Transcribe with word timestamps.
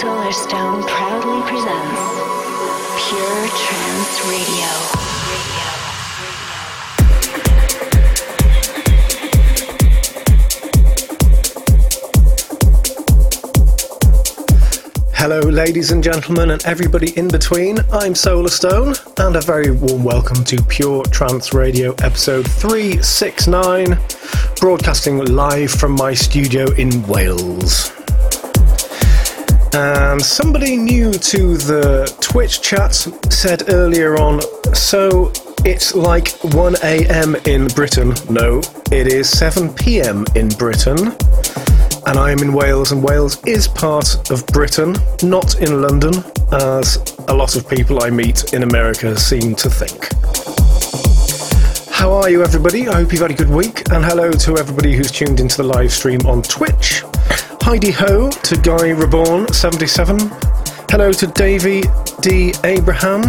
Solarstone 0.00 0.84
proudly 0.88 1.40
presents 1.48 2.00
Pure 2.98 3.46
Trance 3.62 4.26
Radio. 4.28 4.68
Hello, 15.14 15.38
ladies 15.38 15.92
and 15.92 16.02
gentlemen, 16.02 16.50
and 16.50 16.64
everybody 16.66 17.16
in 17.16 17.28
between. 17.28 17.78
I'm 17.92 18.14
Solarstone, 18.14 18.98
and 19.24 19.36
a 19.36 19.40
very 19.40 19.70
warm 19.70 20.02
welcome 20.02 20.42
to 20.44 20.60
Pure 20.64 21.04
Trance 21.04 21.54
Radio 21.54 21.94
episode 22.02 22.50
369, 22.50 23.96
broadcasting 24.60 25.24
live 25.26 25.70
from 25.70 25.92
my 25.92 26.14
studio 26.14 26.68
in 26.72 27.06
Wales. 27.06 27.93
And 29.74 30.22
somebody 30.22 30.76
new 30.76 31.12
to 31.12 31.56
the 31.56 32.14
Twitch 32.20 32.62
chat 32.62 32.94
said 32.94 33.64
earlier 33.68 34.16
on, 34.16 34.40
so 34.74 35.32
it's 35.64 35.94
like 35.94 36.28
1 36.54 36.76
a.m. 36.82 37.36
in 37.46 37.66
Britain. 37.68 38.14
No, 38.30 38.62
it 38.92 39.06
is 39.06 39.28
7 39.28 39.74
p.m. 39.74 40.24
in 40.34 40.48
Britain 40.50 41.16
and 42.06 42.18
I 42.18 42.30
am 42.30 42.38
in 42.40 42.52
Wales, 42.52 42.92
and 42.92 43.02
Wales 43.02 43.42
is 43.46 43.66
part 43.66 44.30
of 44.30 44.46
Britain, 44.48 44.94
not 45.22 45.60
in 45.60 45.80
London, 45.80 46.12
as 46.52 46.96
a 47.28 47.34
lot 47.34 47.56
of 47.56 47.68
people 47.68 48.02
I 48.02 48.10
meet 48.10 48.52
in 48.52 48.62
America 48.62 49.18
seem 49.18 49.54
to 49.56 49.70
think. 49.70 50.12
How 51.90 52.12
are 52.12 52.28
you, 52.28 52.42
everybody? 52.42 52.88
I 52.88 52.96
hope 52.96 53.12
you've 53.12 53.22
had 53.22 53.30
a 53.30 53.34
good 53.34 53.48
week, 53.48 53.90
and 53.90 54.04
hello 54.04 54.30
to 54.32 54.58
everybody 54.58 54.94
who's 54.94 55.10
tuned 55.10 55.40
into 55.40 55.56
the 55.56 55.62
live 55.62 55.92
stream 55.92 56.20
on 56.26 56.42
Twitch. 56.42 57.02
Heidi 57.64 57.92
ho 57.92 58.28
to 58.28 58.56
Guy 58.56 58.92
Reborn77. 58.92 60.90
Hello 60.90 61.10
to 61.12 61.26
Davey 61.28 61.82
D. 62.20 62.52
Abraham. 62.62 63.22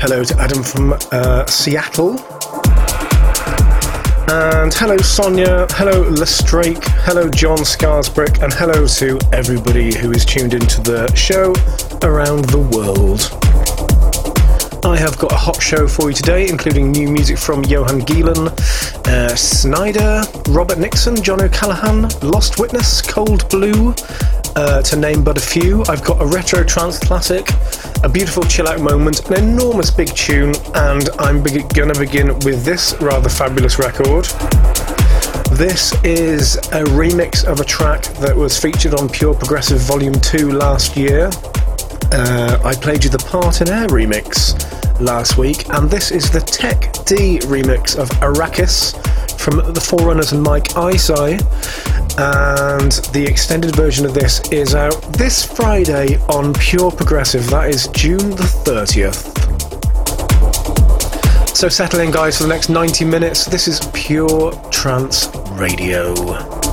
Hello 0.00 0.24
to 0.24 0.36
Adam 0.40 0.64
from 0.64 0.94
uh, 1.12 1.46
Seattle. 1.46 2.18
And 4.28 4.74
hello, 4.74 4.96
Sonia. 4.96 5.68
Hello, 5.70 6.10
Lestrake. 6.10 6.82
Hello, 7.06 7.30
John 7.30 7.58
Scarsbrick. 7.58 8.42
And 8.42 8.52
hello 8.52 8.88
to 8.88 9.16
everybody 9.32 9.94
who 9.96 10.10
is 10.10 10.24
tuned 10.24 10.52
into 10.52 10.80
the 10.80 11.06
show 11.14 11.54
around 12.02 12.46
the 12.46 12.58
world. 12.58 13.49
I 14.82 14.96
have 14.96 15.18
got 15.18 15.30
a 15.30 15.36
hot 15.36 15.60
show 15.60 15.86
for 15.86 16.08
you 16.08 16.14
today, 16.14 16.48
including 16.48 16.90
new 16.90 17.08
music 17.08 17.36
from 17.36 17.62
Johan 17.64 18.00
Gielen, 18.00 18.48
uh, 18.48 19.30
Sneijder, 19.34 20.24
Robert 20.54 20.78
Nickson, 20.78 21.20
John 21.22 21.42
O'Callaghan, 21.42 22.08
Lost 22.22 22.58
Witness, 22.58 23.02
Cold 23.02 23.46
Blue, 23.50 23.94
uh, 24.56 24.80
to 24.80 24.96
name 24.96 25.22
but 25.22 25.36
a 25.36 25.40
few. 25.40 25.84
I've 25.88 26.02
got 26.02 26.22
a 26.22 26.26
retro 26.26 26.64
trance 26.64 26.98
classic, 26.98 27.50
a 28.02 28.08
beautiful 28.08 28.42
chill 28.44 28.68
out 28.68 28.80
moment, 28.80 29.28
an 29.28 29.34
enormous 29.44 29.90
big 29.90 30.14
tune, 30.14 30.54
and 30.74 31.10
I'm 31.18 31.42
be- 31.42 31.62
gonna 31.74 31.98
begin 31.98 32.28
with 32.40 32.64
this 32.64 32.94
rather 33.02 33.28
fabulous 33.28 33.78
record. 33.78 34.24
This 35.52 35.92
is 36.04 36.56
a 36.56 36.84
remix 36.84 37.44
of 37.44 37.60
a 37.60 37.64
track 37.64 38.04
that 38.20 38.34
was 38.34 38.58
featured 38.58 38.94
on 38.94 39.10
Pure 39.10 39.34
Progressive 39.34 39.80
Volume 39.80 40.14
2 40.14 40.52
last 40.52 40.96
year. 40.96 41.30
Uh, 42.12 42.60
I 42.64 42.74
played 42.74 43.04
you 43.04 43.10
the 43.10 43.18
Part 43.18 43.60
in 43.60 43.68
Air 43.68 43.86
remix 43.88 44.54
last 45.00 45.38
week, 45.38 45.68
and 45.70 45.88
this 45.90 46.10
is 46.10 46.30
the 46.30 46.40
Tech 46.40 46.92
D 47.06 47.38
remix 47.40 47.96
of 47.96 48.08
Arrakis 48.20 48.94
from 49.38 49.72
the 49.72 49.80
Forerunners 49.80 50.32
and 50.32 50.42
Mike 50.42 50.68
Isai. 50.70 51.40
And 52.18 52.92
the 53.14 53.24
extended 53.24 53.74
version 53.76 54.04
of 54.04 54.12
this 54.12 54.40
is 54.50 54.74
out 54.74 55.00
this 55.12 55.44
Friday 55.44 56.18
on 56.28 56.52
Pure 56.54 56.90
Progressive. 56.92 57.48
That 57.48 57.70
is 57.70 57.86
June 57.88 58.30
the 58.30 58.42
30th. 58.64 59.36
So 61.56 61.68
settle 61.68 62.00
in, 62.00 62.10
guys, 62.10 62.38
for 62.38 62.42
the 62.44 62.48
next 62.48 62.68
90 62.68 63.04
minutes. 63.04 63.44
This 63.44 63.68
is 63.68 63.80
Pure 63.92 64.52
Trance 64.70 65.28
Radio. 65.52 66.69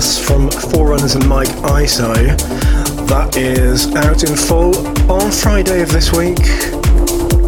Arrakis 0.00 0.24
from 0.24 0.50
Forerunners 0.70 1.14
and 1.14 1.28
Mike 1.28 1.48
Isai. 1.48 2.36
That 3.08 3.36
is 3.36 3.94
out 3.96 4.22
in 4.22 4.34
full 4.36 4.76
on 5.10 5.30
Friday 5.30 5.82
of 5.82 5.90
this 5.90 6.12
week 6.12 6.40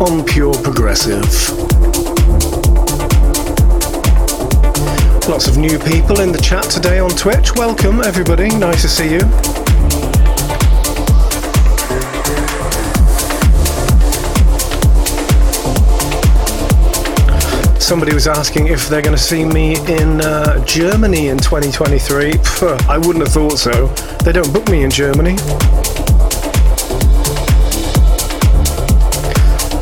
on 0.01 0.25
Pure 0.25 0.55
Progressive. 0.63 1.23
Lots 5.29 5.47
of 5.47 5.57
new 5.57 5.79
people 5.79 6.21
in 6.21 6.33
the 6.33 6.41
chat 6.43 6.65
today 6.65 6.99
on 6.99 7.11
Twitch. 7.11 7.55
Welcome, 7.55 8.01
everybody. 8.03 8.49
Nice 8.49 8.83
to 8.83 8.89
see 8.89 9.13
you. 9.13 9.52
Somebody 17.93 18.15
was 18.15 18.27
asking 18.27 18.69
if 18.69 18.89
they're 18.89 19.03
going 19.03 19.15
to 19.15 19.23
see 19.23 19.45
me 19.45 19.77
in 19.87 20.19
uh, 20.23 20.65
Germany 20.65 21.29
in 21.29 21.37
2023. 21.37 22.31
Pff, 22.31 22.89
I 22.89 22.97
wouldn't 22.97 23.19
have 23.19 23.35
thought 23.35 23.59
so. 23.59 23.89
They 24.25 24.33
don't 24.33 24.51
book 24.51 24.67
me 24.71 24.83
in 24.83 24.91
Germany. 24.91 25.35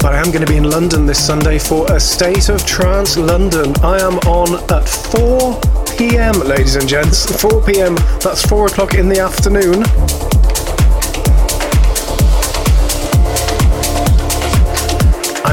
But 0.03 0.13
I 0.13 0.17
am 0.17 0.33
going 0.33 0.45
to 0.45 0.51
be 0.51 0.57
in 0.57 0.65
London 0.65 1.07
this 1.07 1.25
Sunday 1.25 1.61
for 1.61 1.87
a 1.93 2.01
State 2.01 2.49
of 2.49 2.67
Trance 2.67 3.17
London. 3.17 3.75
I 3.81 4.01
am 4.01 4.19
on 4.27 4.59
at 4.73 4.89
4 4.89 5.61
p.m., 5.97 6.35
ladies 6.41 6.75
and 6.75 6.89
gents. 6.89 7.41
4 7.41 7.63
p.m., 7.63 7.95
that's 8.19 8.45
4 8.45 8.67
o'clock 8.67 8.95
in 8.95 9.09
the 9.09 9.21
afternoon. 9.21 10.30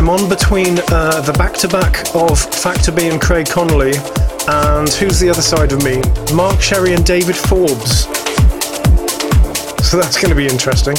I'm 0.08 0.22
on 0.22 0.30
between 0.30 0.80
uh, 0.88 1.20
the 1.20 1.34
back 1.34 1.52
to 1.56 1.68
back 1.68 2.16
of 2.16 2.40
Factor 2.40 2.94
B 2.94 3.10
and 3.10 3.20
Craig 3.20 3.46
Connelly, 3.46 3.92
and 4.48 4.88
who's 4.88 5.20
the 5.20 5.30
other 5.30 5.42
side 5.42 5.74
of 5.74 5.84
me? 5.84 6.02
Mark 6.34 6.62
Sherry 6.62 6.94
and 6.94 7.06
David 7.06 7.36
Forbes. 7.36 8.06
So 9.84 10.00
that's 10.00 10.16
going 10.16 10.30
to 10.30 10.36
be 10.36 10.48
interesting. 10.48 10.96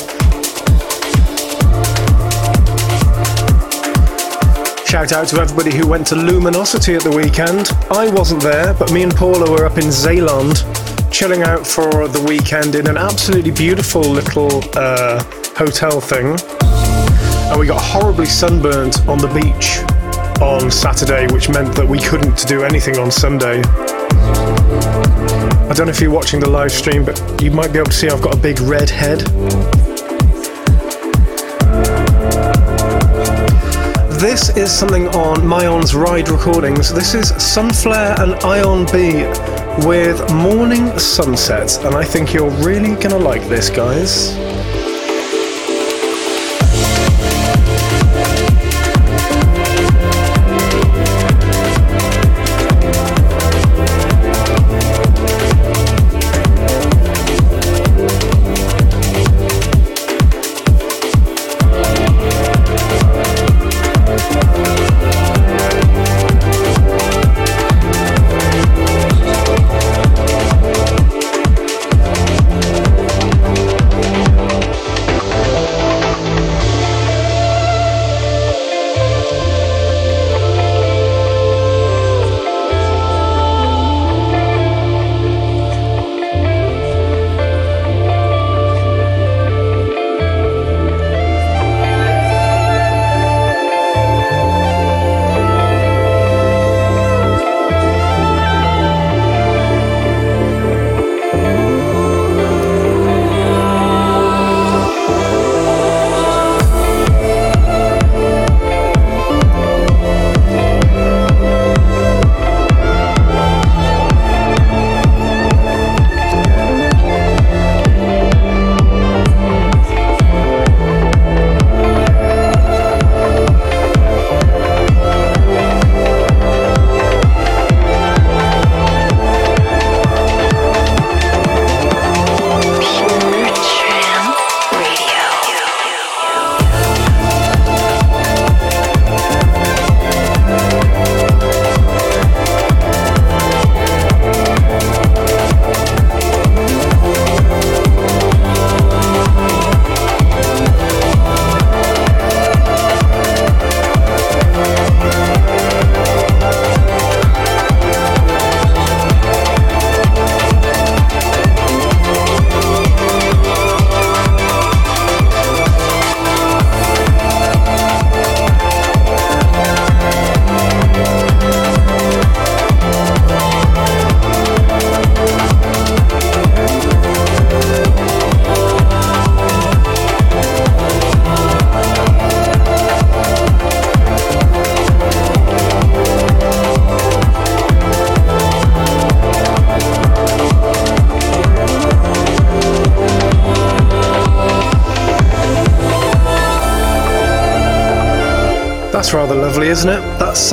Shout 4.85 5.13
out 5.13 5.27
to 5.29 5.41
everybody 5.41 5.75
who 5.75 5.89
went 5.89 6.07
to 6.09 6.15
Luminosity 6.15 6.95
at 6.95 7.01
the 7.01 7.11
weekend. 7.11 7.71
I 7.91 8.11
wasn't 8.11 8.43
there, 8.43 8.75
but 8.75 8.93
me 8.93 9.05
and 9.05 9.17
Paula 9.17 9.51
were 9.51 9.65
up 9.65 9.79
in 9.79 9.91
Zeeland 9.91 10.67
chilling 11.11 11.45
out 11.45 11.67
for 11.67 12.09
the 12.09 12.23
weekend 12.29 12.75
in 12.75 12.87
an 12.87 12.99
absolutely 12.99 13.53
beautiful 13.53 14.03
little 14.03 14.63
uh, 14.77 15.25
hotel 15.57 15.99
thing 15.99 16.37
we 17.59 17.67
got 17.67 17.83
horribly 17.83 18.27
sunburnt 18.27 19.09
on 19.09 19.19
the 19.19 19.27
beach 19.27 19.81
on 20.41 20.71
Saturday, 20.71 21.27
which 21.33 21.49
meant 21.49 21.75
that 21.75 21.87
we 21.87 21.99
couldn't 21.99 22.47
do 22.47 22.63
anything 22.63 22.97
on 22.99 23.11
Sunday. 23.11 23.61
I 23.63 25.73
don't 25.75 25.87
know 25.87 25.91
if 25.91 26.01
you're 26.01 26.13
watching 26.13 26.39
the 26.39 26.49
live 26.49 26.71
stream, 26.71 27.05
but 27.05 27.21
you 27.43 27.51
might 27.51 27.73
be 27.73 27.81
able 27.81 27.91
to 27.91 27.97
see 27.97 28.09
I've 28.09 28.23
got 28.23 28.37
a 28.37 28.39
big 28.39 28.61
red 28.61 28.89
head. 28.89 29.21
This 34.21 34.57
is 34.57 34.71
something 34.71 35.09
on 35.09 35.45
Myon's 35.45 35.97
Ride 35.97 36.29
recordings. 36.29 36.93
This 36.93 37.15
is 37.15 37.31
Sunflare 37.43 38.15
and 38.21 38.35
ION.B 38.45 39.25
with 39.87 40.33
Morning 40.33 40.97
Sunset, 40.97 41.85
and 41.85 41.97
I 41.97 42.05
think 42.05 42.33
you're 42.33 42.51
really 42.65 42.95
gonna 42.95 43.19
like 43.19 43.43
this, 43.49 43.69
guys. 43.69 44.48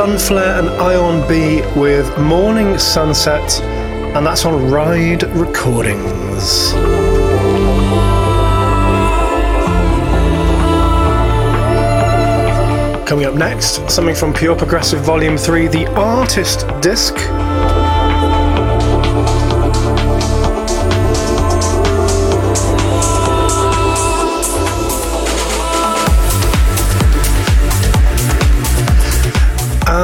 Sunflare 0.05 0.59
and 0.59 0.69
ION.B 0.69 1.63
with 1.75 2.15
Morning 2.19 2.77
Sunset, 2.77 3.59
and 4.15 4.23
that's 4.23 4.45
on 4.45 4.69
Ride 4.69 5.23
Recordings. 5.35 6.73
Coming 13.09 13.25
up 13.25 13.33
next, 13.33 13.89
something 13.89 14.13
from 14.13 14.31
Pure 14.31 14.57
Progressive 14.57 14.99
Volume 14.99 15.37
3, 15.37 15.69
the 15.69 15.87
Artist 15.95 16.67
Disc. 16.81 17.15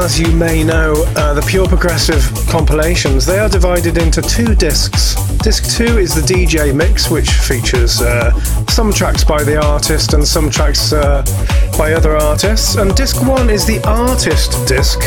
As 0.02 0.20
you 0.20 0.32
may 0.32 0.64
know, 0.64 0.94
uh, 1.16 1.34
the 1.34 1.42
Pure 1.42 1.68
Progressive 1.68 2.24
compilations, 2.50 3.26
they 3.26 3.38
are 3.38 3.48
divided 3.48 3.98
into 3.98 4.22
two 4.22 4.56
discs. 4.56 5.16
Disc 5.38 5.78
2 5.78 6.00
is 6.00 6.16
the 6.16 6.22
DJ 6.22 6.76
mix, 6.76 7.12
which 7.12 7.30
features 7.30 8.02
uh, 8.02 8.32
some 8.66 8.92
tracks 8.92 9.24
by 9.24 9.44
the 9.44 9.62
artist 9.62 10.14
and 10.14 10.28
some 10.28 10.50
tracks 10.50 10.92
uh, 10.92 11.24
by 11.78 11.94
other 11.94 12.18
artists. 12.18 12.76
And 12.76 12.96
disc 12.96 13.22
1 13.22 13.50
is 13.50 13.66
the 13.66 13.80
artist 13.88 14.68
disc, 14.68 15.00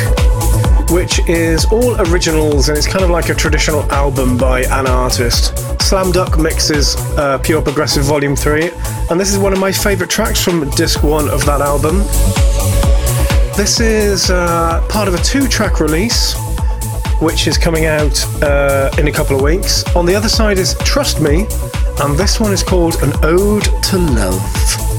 which 0.93 1.19
is 1.29 1.65
all 1.73 2.01
originals 2.13 2.69
and 2.69 2.79
it's 2.79 2.87
kind 2.87 3.05
of 3.05 3.11
like 3.11 3.31
a 3.31 3.35
traditional 3.35 3.83
album 3.91 4.39
by 4.39 4.61
an 4.65 4.87
artist. 4.87 5.57
Slam 5.83 6.13
Duck 6.13 6.39
mixes 6.39 6.95
uh, 7.19 7.39
Pure 7.39 7.63
Progressive 7.63 8.05
Volume 8.05 8.37
3, 8.37 8.71
and 9.11 9.21
this 9.21 9.33
is 9.33 9.39
one 9.39 9.53
of 9.53 9.59
my 9.59 9.73
favourite 9.73 10.11
tracks 10.11 10.43
from 10.43 10.71
disc 10.71 11.03
1 11.03 11.29
of 11.29 11.45
that 11.47 11.61
album. 11.61 12.03
This 13.57 13.79
is 13.79 14.31
uh, 14.31 14.85
part 14.89 15.07
of 15.07 15.15
a 15.15 15.19
two 15.19 15.47
track 15.47 15.79
release, 15.79 16.35
which 17.21 17.47
is 17.47 17.57
coming 17.57 17.87
out 17.87 18.25
uh, 18.43 18.91
in 18.99 19.07
a 19.07 19.13
couple 19.13 19.37
of 19.37 19.43
weeks. 19.43 19.85
On 19.95 20.05
the 20.05 20.15
other 20.15 20.29
side 20.29 20.59
is 20.59 20.75
Trust 20.81 21.21
Me, 21.21 21.47
and 22.01 22.19
this 22.19 22.41
one 22.41 22.53
is 22.53 22.65
called 22.65 22.97
An 23.01 23.13
Ode 23.23 23.63
to 23.85 23.97
Love. 23.97 24.94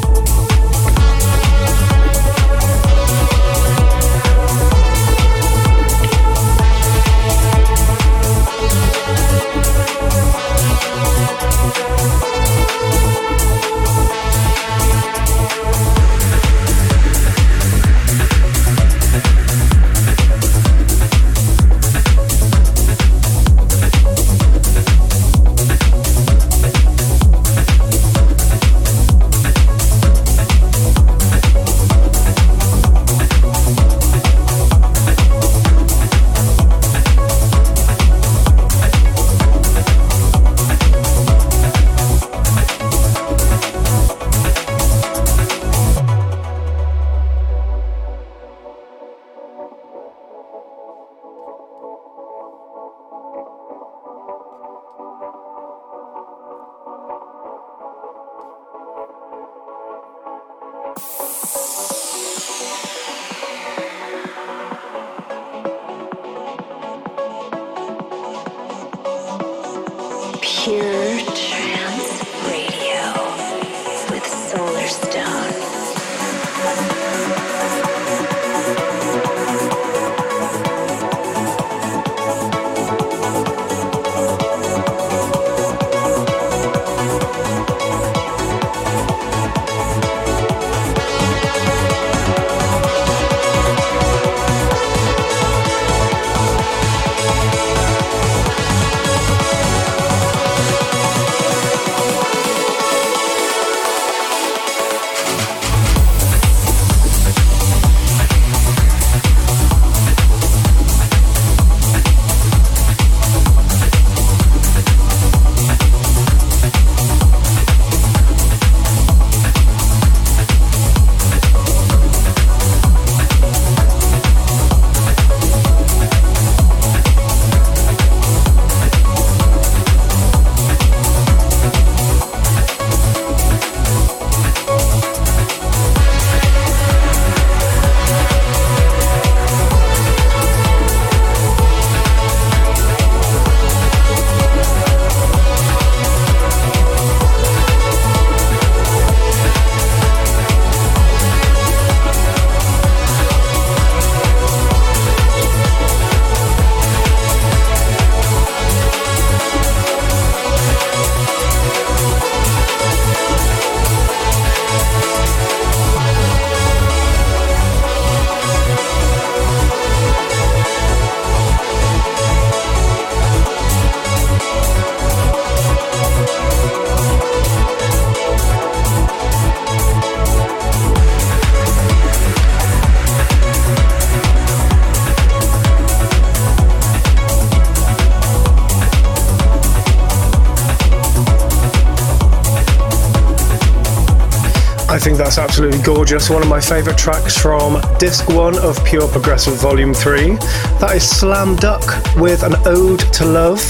Think 195.06 195.20
that's 195.20 195.38
absolutely 195.38 195.80
gorgeous. 195.84 196.32
One 196.32 196.42
of 196.42 196.48
my 196.48 196.60
favourite 196.60 196.98
tracks 196.98 197.38
from 197.38 197.80
Disc 198.00 198.28
1 198.28 198.58
of 198.58 198.84
Pure 198.86 199.08
Progressive 199.10 199.54
Volume 199.54 199.94
3. 199.94 200.34
That 200.80 200.94
is 200.96 201.08
Slam 201.08 201.56
Duck 201.58 201.84
with 202.16 202.42
an 202.42 202.56
Ode 202.66 203.02
to 203.14 203.24
Love. 203.24 203.62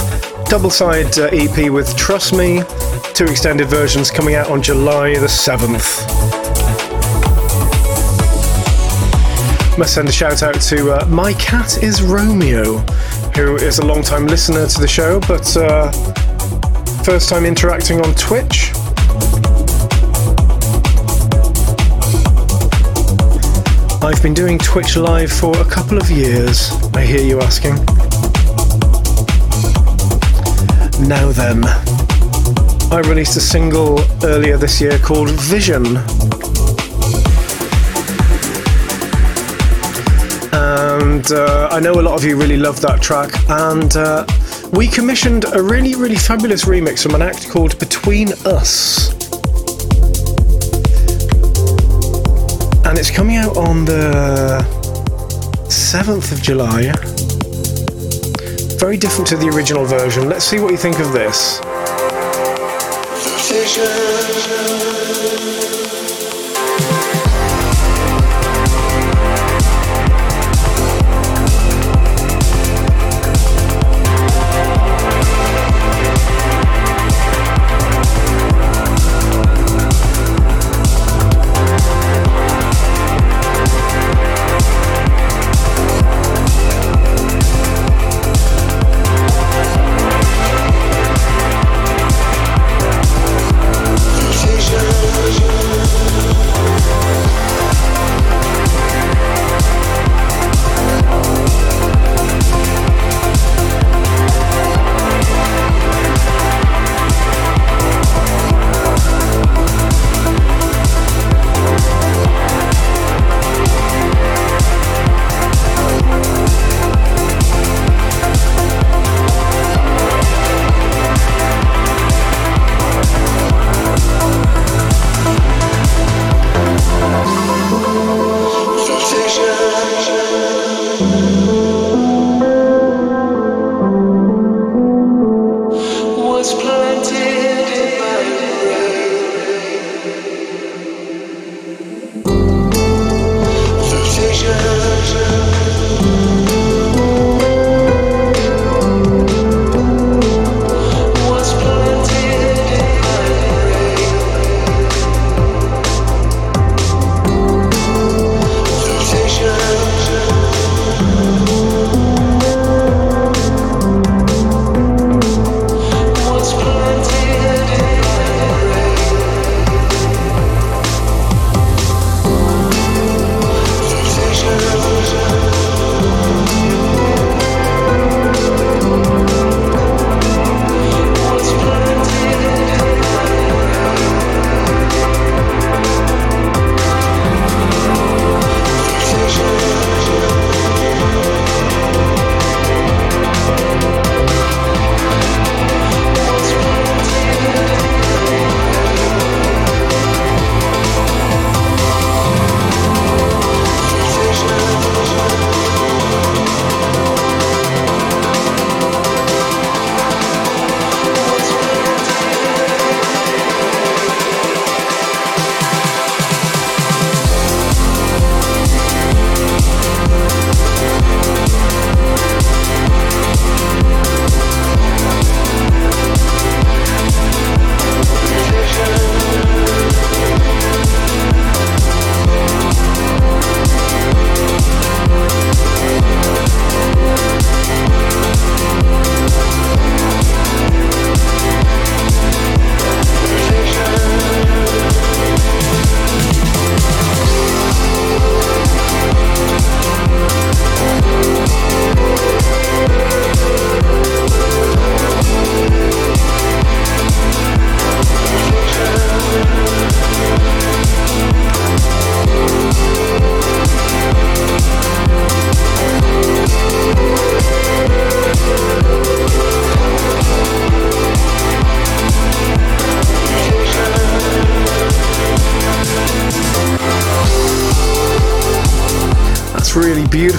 Double 0.46 0.70
side 0.70 1.20
uh, 1.20 1.28
EP 1.34 1.70
with 1.70 1.94
Trust 1.98 2.32
Me. 2.32 2.64
Two 3.14 3.26
extended 3.26 3.68
versions 3.68 4.10
coming 4.10 4.36
out 4.36 4.50
on 4.50 4.64
July 4.64 5.16
the 5.16 5.28
7th. 5.28 6.08
Must 9.78 9.94
send 9.94 10.08
a 10.08 10.14
shout 10.14 10.42
out 10.42 10.62
to 10.62 10.92
uh, 10.94 11.06
My 11.08 11.34
Cat 11.34 11.84
is 11.84 12.02
Romeo, 12.02 12.78
who 13.36 13.58
is 13.58 13.80
a 13.80 13.86
long 13.86 14.04
time 14.04 14.26
listener 14.26 14.68
to 14.68 14.80
the 14.80 14.88
show, 14.88 15.20
but 15.28 15.58
uh, 15.58 15.92
first 17.04 17.28
time 17.28 17.44
interacting 17.44 18.00
on 18.00 18.16
Twitch. 18.16 18.65
I've 24.06 24.22
been 24.22 24.36
doing 24.36 24.60
Twitch 24.60 24.98
Live 24.98 25.32
for 25.32 25.58
a 25.58 25.66
couple 25.66 25.98
of 25.98 26.12
years, 26.12 26.70
I 26.94 27.04
hear 27.04 27.22
you 27.22 27.42
asking. 27.42 27.74
Now 31.08 31.32
then, 31.32 31.66
I 32.94 33.02
released 33.04 33.36
a 33.36 33.42
single 33.42 34.00
earlier 34.24 34.58
this 34.58 34.80
year 34.80 35.00
called 35.00 35.32
Vision. 35.32 35.98
And 40.54 41.32
uh, 41.32 41.70
I 41.72 41.80
know 41.80 41.94
a 41.94 42.04
lot 42.04 42.14
of 42.14 42.24
you 42.24 42.38
really 42.38 42.58
love 42.58 42.80
that 42.82 43.02
track, 43.02 43.32
and 43.50 43.96
uh, 43.98 44.28
we 44.72 44.88
commissioned 44.88 45.46
a 45.52 45.64
really, 45.64 45.96
really 45.96 46.18
fabulous 46.18 46.66
remix 46.66 47.02
from 47.02 47.16
an 47.16 47.24
act 47.24 47.50
called 47.50 47.80
Between 47.80 48.34
Us. 48.46 49.15
It's 53.08 53.16
coming 53.16 53.36
out 53.36 53.56
on 53.56 53.86
the 53.86 54.66
7th 55.70 56.32
of 56.32 56.42
July. 56.42 56.92
Very 58.80 58.98
different 58.98 59.28
to 59.28 59.38
the 59.38 59.48
original 59.54 59.86
version. 59.86 60.28
Let's 60.28 60.44
see 60.44 60.58
what 60.58 60.72
you 60.72 60.78
think 60.78 60.98
of 60.98 61.14
this. 61.14 61.62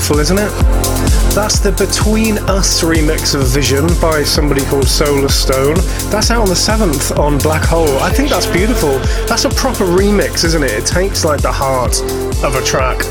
Beautiful, 0.07 0.23
isn't 0.23 0.38
it? 0.38 1.35
That's 1.35 1.59
the 1.59 1.73
Between 1.73 2.38
Us 2.49 2.85
remix 2.85 3.35
of 3.35 3.45
Vision 3.49 3.88
by 4.01 4.23
somebody 4.23 4.64
called 4.66 4.85
Solarstone. 4.85 5.75
That's 6.12 6.31
out 6.31 6.42
on 6.42 6.49
the 6.49 6.55
7th 6.55 7.19
on 7.19 7.38
Black 7.38 7.64
Hole. 7.64 7.99
I 7.99 8.11
think 8.11 8.31
that's 8.31 8.47
beautiful. 8.47 9.01
That's 9.27 9.47
a 9.47 9.49
proper 9.49 9.83
remix, 9.83 10.45
isn't 10.45 10.62
it? 10.62 10.71
It 10.71 10.87
takes 10.87 11.25
like 11.25 11.42
the 11.42 11.51
heart 11.51 12.01
of 12.45 12.55
a 12.55 12.62
track 12.62 13.05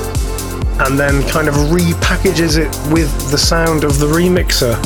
and 0.87 0.97
then 0.97 1.21
kind 1.27 1.49
of 1.49 1.55
repackages 1.67 2.57
it 2.57 2.71
with 2.93 3.11
the 3.29 3.37
sound 3.37 3.83
of 3.83 3.99
the 3.99 4.05
remixer. 4.05 4.79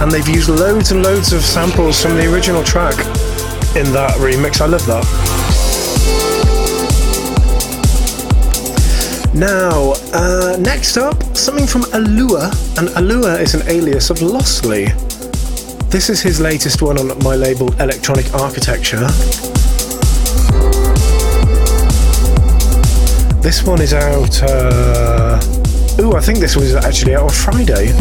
And 0.00 0.12
they've 0.12 0.28
used 0.28 0.48
loads 0.48 0.92
and 0.92 1.02
loads 1.02 1.32
of 1.32 1.42
samples 1.42 2.00
from 2.00 2.16
the 2.16 2.32
original 2.32 2.62
track 2.62 2.96
in 3.74 3.90
that 3.94 4.14
remix. 4.20 4.60
I 4.60 4.66
love 4.66 4.86
that. 4.86 5.19
Now, 9.40 9.94
uh, 10.12 10.58
next 10.60 10.98
up, 10.98 11.34
something 11.34 11.66
from 11.66 11.80
Alua, 11.94 12.52
and 12.76 12.88
Alua 12.90 13.40
is 13.40 13.54
an 13.54 13.66
alias 13.68 14.10
of 14.10 14.18
Lossley. 14.18 14.92
This 15.88 16.10
is 16.10 16.20
his 16.20 16.42
latest 16.42 16.82
one 16.82 16.98
on 16.98 17.18
my 17.24 17.36
label 17.36 17.72
Electronic 17.80 18.34
Architecture. 18.34 19.06
This 23.40 23.62
one 23.64 23.80
is 23.80 23.94
out. 23.94 24.42
Uh, 24.42 25.40
ooh, 26.00 26.12
I 26.12 26.20
think 26.20 26.38
this 26.38 26.54
was 26.54 26.74
actually 26.74 27.14
out 27.14 27.22
on 27.22 27.30
Friday 27.30 27.92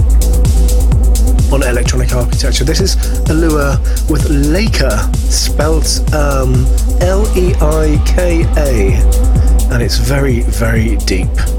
on 1.53 1.63
Electronic 1.63 2.11
Architecture. 2.11 2.65
This 2.65 2.81
is 2.81 2.97
Alua 3.29 3.79
with 4.11 4.23
Leika, 4.23 5.15
spelled 5.15 5.87
um, 6.13 6.65
L 6.99 7.25
E 7.37 7.55
I 7.61 8.03
K 8.05 8.43
A 8.57 9.28
and 9.71 9.83
it's 9.83 9.97
very, 9.97 10.41
very 10.41 10.95
deep. 10.97 11.58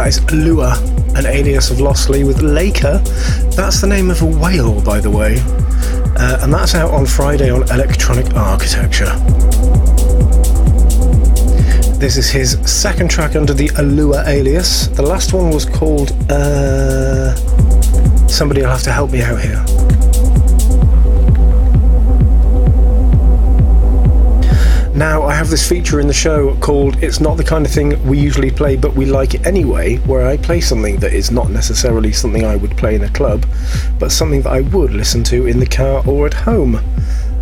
That 0.00 0.08
is 0.08 0.32
Lua, 0.32 0.78
an 1.14 1.26
alias 1.26 1.70
of 1.70 1.76
Lossley 1.76 2.26
with 2.26 2.38
Leika. 2.38 3.04
That's 3.54 3.82
the 3.82 3.86
name 3.86 4.10
of 4.10 4.22
a 4.22 4.24
whale, 4.24 4.80
by 4.80 4.98
the 4.98 5.10
way. 5.10 5.36
Uh, 6.16 6.38
and 6.40 6.54
that's 6.54 6.74
out 6.74 6.90
on 6.92 7.04
Friday 7.04 7.50
on 7.50 7.64
Electronic 7.64 8.34
Architecture. 8.34 9.14
This 11.98 12.16
is 12.16 12.30
his 12.30 12.52
second 12.64 13.10
track 13.10 13.36
under 13.36 13.52
the 13.52 13.68
Alua 13.76 14.26
alias. 14.26 14.88
The 14.88 15.02
last 15.02 15.34
one 15.34 15.50
was 15.50 15.66
called. 15.66 16.12
Uh, 16.30 17.34
somebody 18.26 18.62
will 18.62 18.70
have 18.70 18.82
to 18.84 18.92
help 18.92 19.10
me 19.10 19.20
out 19.20 19.42
here. 19.42 19.62
Now, 25.00 25.22
I 25.22 25.32
have 25.32 25.48
this 25.48 25.66
feature 25.66 25.98
in 25.98 26.08
the 26.08 26.12
show 26.12 26.54
called 26.56 27.02
It's 27.02 27.20
Not 27.20 27.38
the 27.38 27.42
Kind 27.42 27.64
of 27.64 27.72
Thing 27.72 28.06
We 28.06 28.18
Usually 28.18 28.50
Play, 28.50 28.76
but 28.76 28.94
We 28.94 29.06
Like 29.06 29.32
It 29.32 29.46
Anyway, 29.46 29.96
where 30.00 30.26
I 30.26 30.36
play 30.36 30.60
something 30.60 30.98
that 30.98 31.14
is 31.14 31.30
not 31.30 31.48
necessarily 31.48 32.12
something 32.12 32.44
I 32.44 32.56
would 32.56 32.76
play 32.76 32.96
in 32.96 33.04
a 33.04 33.08
club, 33.08 33.46
but 33.98 34.12
something 34.12 34.42
that 34.42 34.52
I 34.52 34.60
would 34.60 34.92
listen 34.92 35.24
to 35.24 35.46
in 35.46 35.58
the 35.58 35.64
car 35.64 36.06
or 36.06 36.26
at 36.26 36.34
home. 36.34 36.74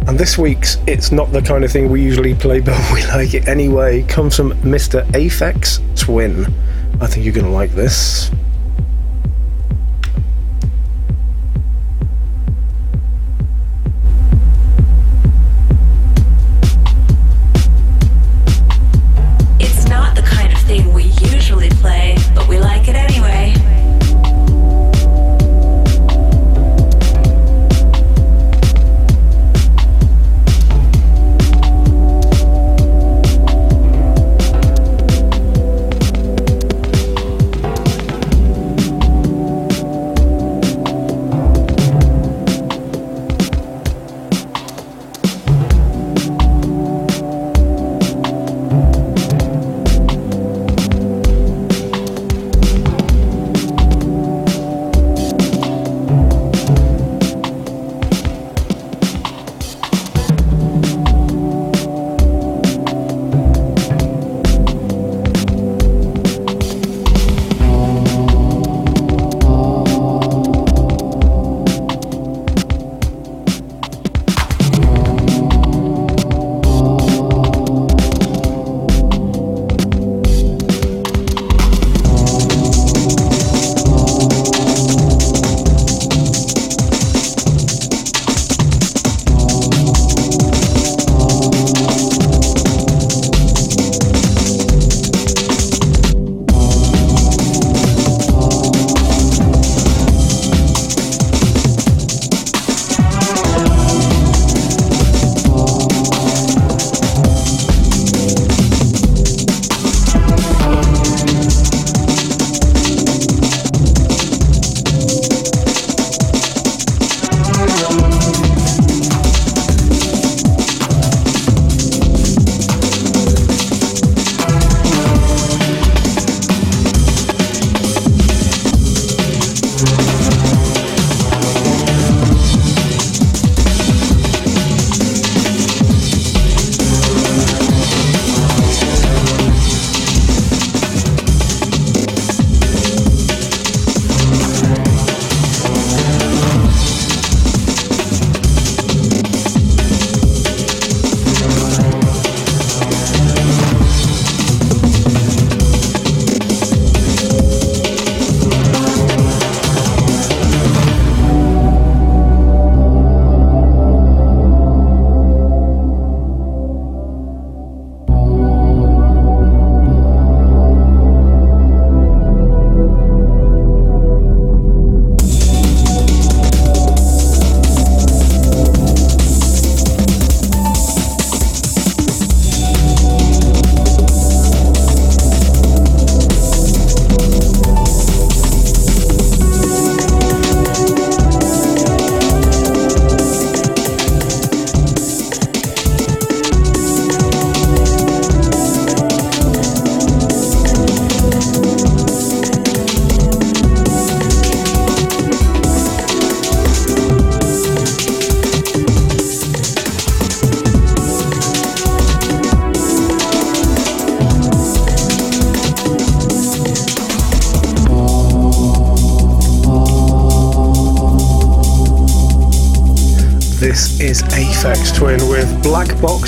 And 0.07 0.17
this 0.17 0.39
week's 0.39 0.77
It's 0.87 1.11
Not 1.11 1.33
the 1.33 1.43
Kind 1.43 1.65
of 1.65 1.73
Thing 1.73 1.91
We 1.91 2.01
Usually 2.01 2.33
Play, 2.33 2.61
but 2.61 2.79
We 2.95 3.05
Like 3.07 3.35
It 3.35 3.49
Anyway 3.49 4.05
comes 4.05 4.37
from 4.37 4.53
Mr. 4.63 5.05
Aphex 5.11 5.81
Twin. 5.99 6.47
I 7.01 7.09
think 7.09 7.25
you're 7.25 7.35
going 7.35 7.45
to 7.45 7.51
like 7.51 7.73
this. 7.73 8.31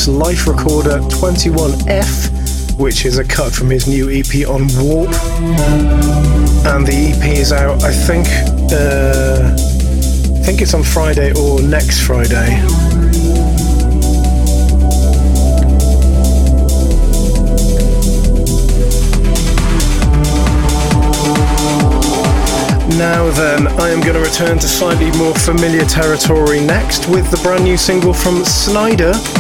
Life 0.09 0.47
Recorder 0.47 0.99
21F, 1.21 2.79
which 2.79 3.05
is 3.05 3.19
a 3.19 3.25
cut 3.25 3.53
from 3.53 3.69
his 3.71 3.87
new 3.87 4.09
EP 4.11 4.49
on 4.49 4.67
Warp. 4.79 5.11
And 6.67 6.87
the 6.87 7.13
EP 7.15 7.37
is 7.37 7.53
out, 7.53 7.83
I 7.83 7.93
think, 7.93 8.27
uh, 8.73 9.53
I 10.39 10.45
think 10.45 10.63
it's 10.63 10.75
on 10.75 10.83
Friday 10.83 11.33
or 11.39 11.61
next 11.61 12.01
Friday. 12.07 12.63
Now 22.97 23.31
then, 23.33 23.67
I 23.81 23.89
am 23.91 24.01
going 24.01 24.15
to 24.15 24.21
return 24.21 24.59
to 24.59 24.69
slightly 24.69 25.11
more 25.19 25.35
familiar 25.35 25.85
territory 25.85 26.61
next 26.61 27.09
with 27.09 27.31
the 27.31 27.39
brand 27.43 27.65
new 27.65 27.77
single 27.77 28.13
from 28.13 28.43
Sneijder. 28.43 29.40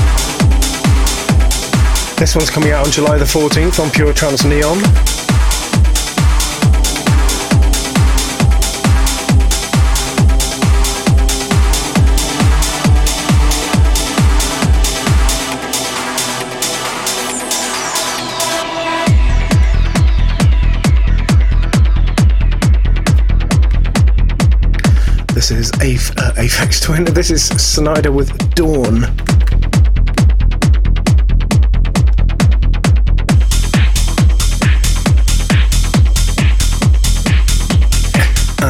This 2.20 2.36
one's 2.36 2.50
coming 2.50 2.70
out 2.70 2.84
on 2.84 2.92
July 2.92 3.16
the 3.16 3.24
14th 3.24 3.82
on 3.82 3.90
Pure 3.90 4.12
Trance 4.12 4.44
Neon. 4.44 4.76
This 25.32 25.50
is 25.50 25.72
Aph- 25.80 26.14
uh, 26.18 26.32
Aphex 26.34 26.82
Twin. 26.82 27.04
This 27.06 27.30
is 27.30 27.48
Sneijder 27.52 28.12
with 28.14 28.54
Dawn. 28.54 29.06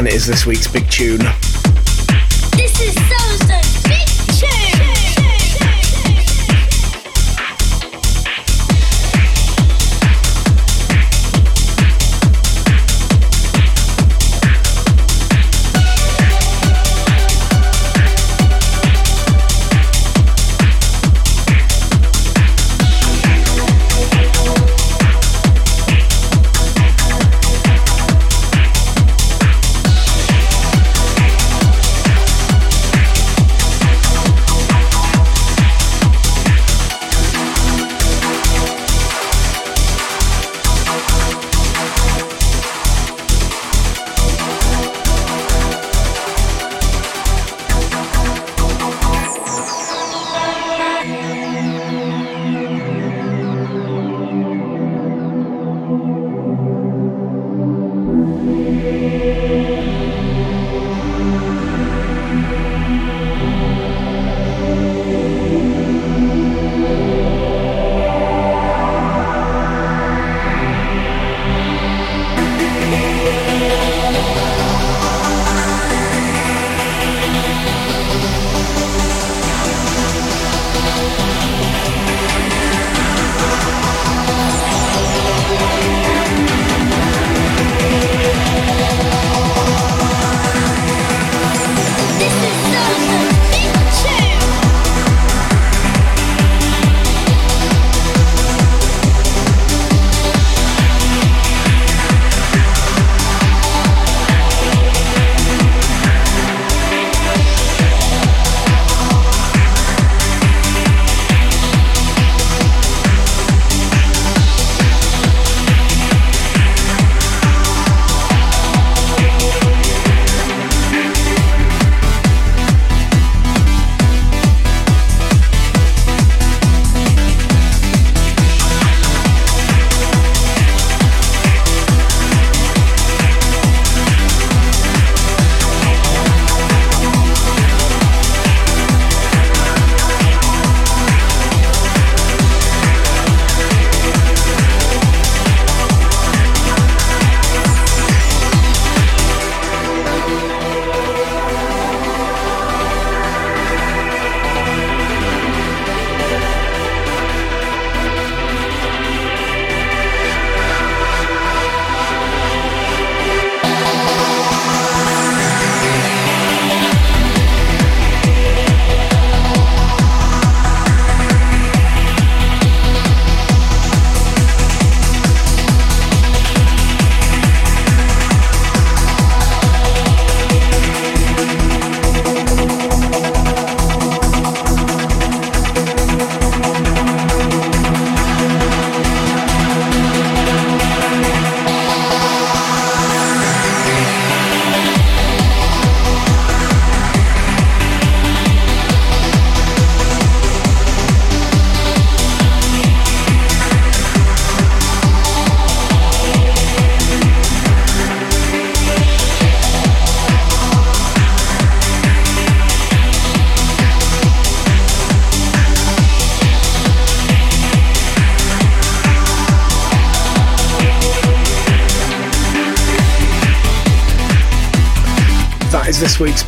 And 0.00 0.08
it 0.08 0.14
is 0.14 0.24
this 0.24 0.46
week's 0.46 0.66
big 0.66 0.88
tune. 0.88 1.20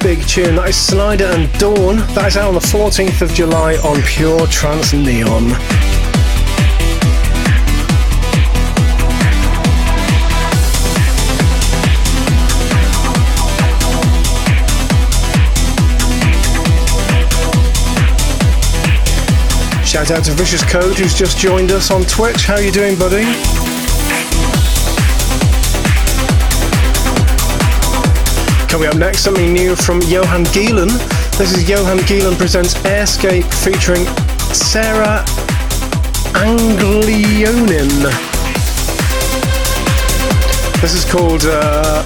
Big 0.03 0.27
tune. 0.27 0.57
That 0.57 0.71
is 0.71 0.75
Sneijder 0.75 1.33
and 1.33 1.53
Dawn. 1.61 1.99
That 2.15 2.27
is 2.27 2.37
out 2.37 2.49
on 2.49 2.55
the 2.55 2.61
14th 2.61 3.23
of 3.23 3.33
July 3.33 3.75
on 3.77 4.03
Pure 4.03 4.49
Trance 4.49 4.93
Neon. 4.93 5.51
Shout 19.87 20.11
out 20.11 20.25
to 20.25 20.33
Vicious 20.33 20.65
Code 20.65 20.99
who's 20.99 21.15
just 21.15 21.39
joined 21.39 21.71
us 21.71 21.93
on 21.93 22.03
Twitch. 22.03 22.45
How 22.45 22.59
you 22.59 22.73
doing, 22.73 22.99
buddy? 22.99 23.62
Coming 28.73 28.89
up 28.89 28.97
next, 28.97 29.21
something 29.21 29.53
new 29.53 29.77
from 29.77 30.01
Johan 30.01 30.45
Gielen. 30.47 30.89
This 31.37 31.55
is 31.55 31.69
Johan 31.69 31.99
Gielen 31.99 32.39
presents 32.39 32.73
Airscape 32.73 33.45
featuring 33.63 34.07
Sarah 34.55 35.23
Anglionin. 36.33 37.91
This 40.81 40.95
is 40.95 41.05
called 41.05 41.43
uh, 41.45 42.03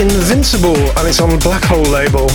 Invincible 0.00 0.74
and 0.98 1.06
it's 1.06 1.20
on 1.20 1.38
Black 1.38 1.62
Hole 1.62 1.84
label. 1.84 2.26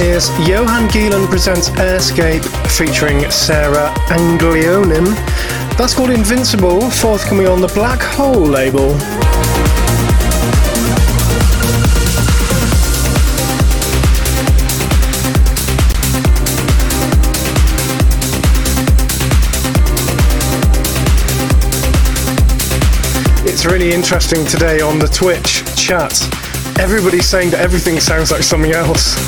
Is 0.00 0.30
Johan 0.48 0.88
Gielen 0.88 1.26
presents 1.28 1.68
Airscape 1.70 2.44
featuring 2.68 3.30
Sarah 3.30 3.92
Anglionin. 4.08 5.04
That's 5.76 5.94
called 5.94 6.10
Invincible, 6.10 6.88
forthcoming 6.90 7.46
on 7.46 7.60
the 7.60 7.66
Black 7.68 8.00
Hole 8.00 8.40
label. 8.40 8.94
It's 23.46 23.66
really 23.66 23.92
interesting 23.92 24.46
today 24.46 24.80
on 24.80 24.98
the 24.98 25.08
Twitch 25.08 25.64
chat. 25.76 26.12
Everybody's 26.78 27.26
saying 27.26 27.50
that 27.50 27.60
everything 27.60 28.00
sounds 28.00 28.30
like 28.30 28.42
something 28.42 28.72
else. 28.72 29.18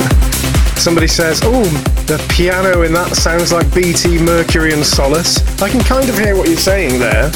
Somebody 0.83 1.07
says, 1.07 1.41
oh, 1.45 1.63
the 2.09 2.19
piano 2.29 2.83
in 2.83 2.93
that 2.93 3.15
sounds 3.15 3.53
like 3.53 3.73
BT 3.73 4.19
Mercury 4.19 4.73
and 4.73 4.85
Solace. 4.85 5.39
I 5.63 5.71
can 5.71 5.81
kind 5.81 6.09
of 6.09 6.19
hear 6.19 6.37
what 6.37 6.49
you're 6.49 6.59
saying 6.59 6.99
there. 6.99 7.31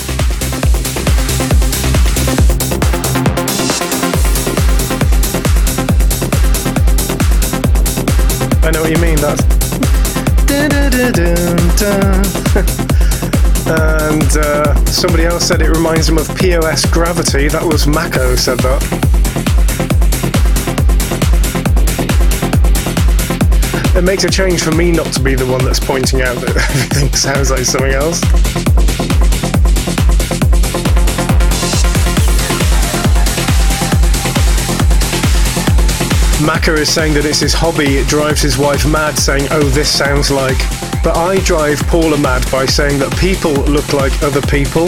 I 8.66 8.72
know 8.74 8.82
what 8.82 8.90
you 8.90 8.98
mean, 8.98 9.14
that's. 9.22 9.46
and 13.70 14.36
uh, 14.38 14.74
somebody 14.86 15.24
else 15.24 15.46
said 15.46 15.62
it 15.62 15.70
reminds 15.70 16.08
them 16.08 16.18
of 16.18 16.26
POS 16.36 16.84
Gravity. 16.86 17.46
That 17.46 17.62
was 17.62 17.86
Mako 17.86 18.34
said 18.34 18.58
that. 18.58 19.05
It 23.96 24.04
makes 24.04 24.24
a 24.24 24.30
change 24.30 24.62
for 24.62 24.72
me 24.72 24.92
not 24.92 25.06
to 25.06 25.20
be 25.20 25.34
the 25.34 25.46
one 25.46 25.64
that's 25.64 25.80
pointing 25.80 26.20
out 26.20 26.36
that 26.36 26.54
everything 26.70 27.12
sounds 27.14 27.50
like 27.50 27.64
something 27.64 27.92
else. 27.92 28.20
Maka 36.44 36.74
is 36.74 36.92
saying 36.92 37.14
that 37.14 37.24
it's 37.24 37.40
his 37.40 37.54
hobby, 37.54 37.96
it 37.96 38.06
drives 38.06 38.42
his 38.42 38.58
wife 38.58 38.86
mad, 38.86 39.18
saying, 39.18 39.48
Oh, 39.50 39.64
this 39.70 39.90
sounds 39.90 40.30
like. 40.30 40.58
But 41.02 41.16
I 41.16 41.38
drive 41.40 41.80
Paula 41.86 42.18
mad 42.18 42.44
by 42.52 42.66
saying 42.66 42.98
that 42.98 43.16
people 43.16 43.54
look 43.64 43.94
like 43.94 44.12
other 44.22 44.42
people. 44.42 44.84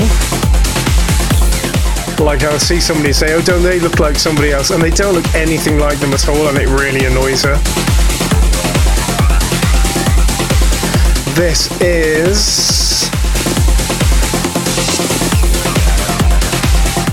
Like 2.23 2.43
I'll 2.43 2.61
see 2.61 2.81
somebody 2.81 3.15
say, 3.15 3.33
Oh, 3.33 3.41
don't 3.41 3.63
they 3.63 3.81
look 3.81 4.01
like 4.01 4.17
somebody 4.17 4.53
else? 4.53 4.69
And 4.71 4.83
they 4.83 4.91
don't 4.91 5.15
look 5.15 5.35
anything 5.35 5.79
like 5.79 5.99
them 5.99 6.13
at 6.13 6.29
all, 6.29 6.49
and 6.49 6.59
it 6.59 6.69
really 6.69 7.07
annoys 7.07 7.43
her. 7.45 7.57
This 11.39 11.71
is. 11.81 13.09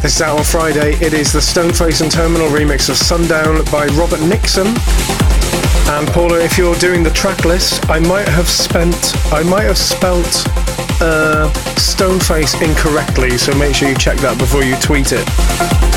This 0.02 0.16
is 0.16 0.22
out 0.24 0.40
on 0.40 0.44
Friday. 0.44 0.94
It 0.94 1.14
is 1.14 1.32
the 1.32 1.38
Stoneface 1.38 2.02
and 2.02 2.12
Terminal 2.12 2.48
remix 2.48 2.90
of 2.90 2.98
Sundown 2.98 3.64
by 3.66 3.86
Robert 3.94 4.22
Nickson. 4.22 4.66
And 4.66 6.08
Paula, 6.08 6.40
if 6.44 6.58
you're 6.58 6.74
doing 6.78 7.04
the 7.04 7.12
track 7.12 7.46
list, 7.46 7.88
I 7.88 8.00
might 8.00 8.28
have 8.28 8.50
spent, 8.50 9.14
I 9.32 9.44
might 9.44 9.66
have 9.66 9.78
spelt 9.78 10.26
uh, 11.02 11.48
Stoneface 11.76 12.60
incorrectly, 12.68 13.38
so 13.38 13.56
make 13.60 13.76
sure 13.76 13.90
you 13.90 13.96
check 13.96 14.18
that 14.18 14.40
before 14.40 14.64
you 14.64 14.76
tweet 14.78 15.12
it. 15.12 15.95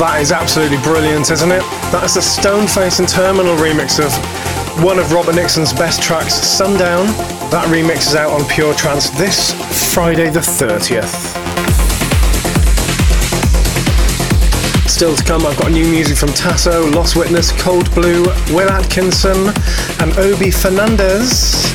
That 0.00 0.22
is 0.22 0.32
absolutely 0.32 0.78
brilliant, 0.78 1.30
isn't 1.30 1.52
it? 1.52 1.60
That's 1.92 2.14
the 2.14 2.20
Stoneface 2.20 3.00
and 3.00 3.08
Terminal 3.08 3.54
remix 3.56 4.00
of 4.00 4.10
one 4.82 4.98
of 4.98 5.12
Robert 5.12 5.34
Nickson's 5.34 5.74
best 5.74 6.02
tracks, 6.02 6.32
Sundown. 6.32 7.04
That 7.50 7.68
remix 7.68 8.08
is 8.08 8.14
out 8.14 8.32
on 8.32 8.48
Pure 8.48 8.76
Trance 8.76 9.10
this 9.10 9.52
Friday 9.94 10.30
the 10.30 10.40
30th. 10.40 11.36
Still 14.88 15.14
to 15.14 15.22
come, 15.22 15.44
I've 15.44 15.58
got 15.58 15.70
new 15.70 15.86
music 15.86 16.16
from 16.16 16.30
Tasso, 16.30 16.90
Lost 16.92 17.14
Witness, 17.14 17.52
Cold 17.60 17.94
Blue, 17.94 18.22
Will 18.56 18.70
Atkinson, 18.70 19.48
and 20.00 20.16
Obie 20.16 20.50
Fernandez. 20.50 21.70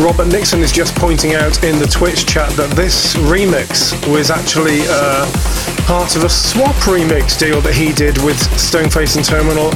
Robert 0.00 0.26
Nickson 0.26 0.60
is 0.60 0.72
just 0.72 0.94
pointing 0.96 1.34
out 1.34 1.62
in 1.62 1.78
the 1.78 1.86
Twitch 1.86 2.26
chat 2.26 2.50
that 2.52 2.70
this 2.70 3.14
remix 3.14 3.94
was 4.10 4.30
actually 4.30 4.80
uh, 4.88 5.24
part 5.86 6.16
of 6.16 6.24
a 6.24 6.28
swap 6.28 6.74
remix 6.86 7.38
deal 7.38 7.60
that 7.60 7.74
he 7.74 7.92
did 7.92 8.18
with 8.22 8.36
Stoneface 8.58 9.16
and 9.16 9.24
Terminal. 9.24 9.70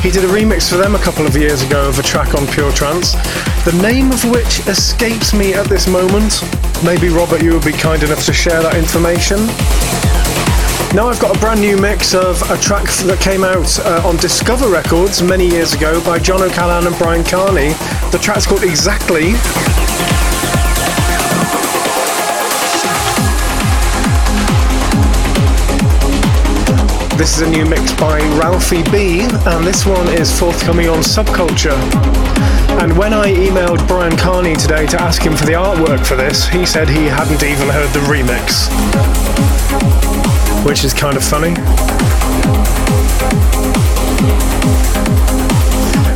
He 0.00 0.10
did 0.10 0.24
a 0.24 0.28
remix 0.28 0.70
for 0.70 0.76
them 0.76 0.94
a 0.94 0.98
couple 0.98 1.26
of 1.26 1.36
years 1.36 1.62
ago 1.62 1.88
of 1.88 1.98
a 1.98 2.02
track 2.02 2.34
on 2.34 2.46
Pure 2.46 2.72
Trance, 2.72 3.14
the 3.64 3.76
name 3.82 4.12
of 4.12 4.24
which 4.30 4.60
escapes 4.68 5.34
me 5.34 5.54
at 5.54 5.66
this 5.66 5.88
moment. 5.88 6.42
Maybe 6.84 7.08
Robert, 7.08 7.42
you 7.42 7.52
would 7.52 7.64
be 7.64 7.72
kind 7.72 8.02
enough 8.02 8.24
to 8.26 8.32
share 8.32 8.62
that 8.62 8.76
information. 8.76 9.38
Now 10.94 11.08
I've 11.08 11.18
got 11.18 11.36
a 11.36 11.40
brand 11.40 11.60
new 11.60 11.76
mix 11.76 12.14
of 12.14 12.40
a 12.50 12.56
track 12.56 12.86
that 13.10 13.18
came 13.20 13.42
out 13.42 13.80
uh, 13.80 14.06
on 14.06 14.16
Discover 14.18 14.68
Records 14.68 15.22
many 15.22 15.48
years 15.48 15.72
ago 15.72 16.00
by 16.04 16.20
John 16.20 16.40
O'Callaghan 16.40 16.86
and 16.86 16.96
Bryan 16.96 17.24
Kearney. 17.24 17.74
The 18.14 18.20
track's 18.20 18.46
called 18.46 18.62
Exactly. 18.62 19.32
This 27.18 27.36
is 27.36 27.40
a 27.40 27.50
new 27.50 27.66
mix 27.66 27.92
by 27.94 28.20
Ralphie 28.38 28.84
B, 28.92 29.22
and 29.22 29.66
this 29.66 29.84
one 29.84 30.06
is 30.10 30.30
forthcoming 30.38 30.88
on 30.88 31.00
Subculture. 31.00 31.76
And 32.80 32.96
when 32.96 33.12
I 33.12 33.32
emailed 33.32 33.84
Bryan 33.88 34.16
Kearney 34.16 34.54
today 34.54 34.86
to 34.86 35.02
ask 35.02 35.20
him 35.20 35.34
for 35.34 35.44
the 35.44 35.54
artwork 35.54 36.06
for 36.06 36.14
this, 36.14 36.46
he 36.46 36.64
said 36.64 36.88
he 36.88 37.06
hadn't 37.06 37.42
even 37.42 37.68
heard 37.68 37.88
the 37.88 37.98
remix. 38.06 38.70
Which 40.64 40.84
is 40.84 40.94
kind 40.94 41.16
of 41.16 41.24
funny. 41.24 41.54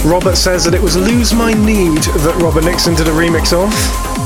Robert 0.09 0.37
says 0.37 0.65
that 0.65 0.73
it 0.73 0.81
was 0.81 0.97
Lose 0.97 1.35
My 1.35 1.53
Need 1.53 2.03
that 2.03 2.41
Robert 2.43 2.65
Nickson 2.65 2.95
did 2.95 3.09
a 3.09 3.11
remix 3.11 3.53
of. 3.53 4.18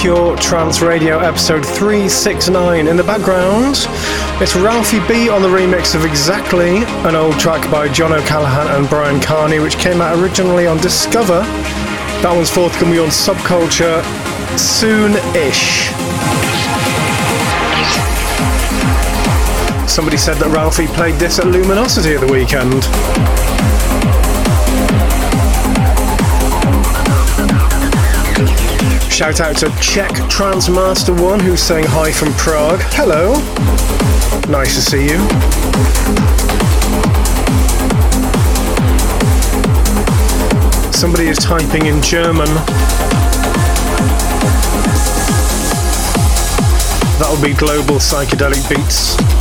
Pure 0.00 0.38
Trance 0.38 0.80
Radio 0.80 1.18
episode 1.18 1.62
369. 1.62 2.88
In 2.88 2.96
the 2.96 3.04
background, 3.04 3.76
it's 4.40 4.56
Ralphie 4.56 5.06
B 5.06 5.28
on 5.28 5.42
the 5.42 5.48
remix 5.48 5.94
of 5.94 6.06
Exactly, 6.06 6.78
an 7.06 7.14
old 7.14 7.38
track 7.38 7.70
by 7.70 7.86
John 7.86 8.10
O'Callaghan 8.10 8.74
and 8.74 8.88
Bryan 8.88 9.20
Kearney, 9.20 9.58
which 9.58 9.76
came 9.76 10.00
out 10.00 10.18
originally 10.18 10.66
on 10.66 10.78
Discover. 10.78 11.40
That 12.22 12.32
one's 12.34 12.48
forthcoming 12.48 12.98
on 12.98 13.08
Subculture 13.08 14.00
soon 14.58 15.12
ish. 15.36 15.90
Somebody 19.86 20.16
said 20.16 20.38
that 20.38 20.50
Ralphie 20.50 20.86
played 20.86 21.16
this 21.16 21.38
at 21.38 21.46
Luminosity 21.46 22.14
at 22.14 22.20
the 22.22 22.32
weekend. 22.32 23.59
Shout 29.20 29.40
out 29.42 29.58
to 29.58 29.68
Czech 29.82 30.12
Transmaster 30.30 31.12
One 31.12 31.40
who's 31.40 31.60
saying 31.60 31.84
hi 31.86 32.10
from 32.10 32.32
Prague. 32.38 32.80
Hello. 32.80 33.34
Nice 34.48 34.76
to 34.76 34.80
see 34.80 35.04
you. 35.04 35.18
Somebody 40.90 41.28
is 41.28 41.36
typing 41.36 41.84
in 41.84 42.00
German. 42.00 42.48
That'll 47.18 47.42
be 47.42 47.52
global 47.52 47.96
psychedelic 47.96 48.66
beats. 48.70 49.39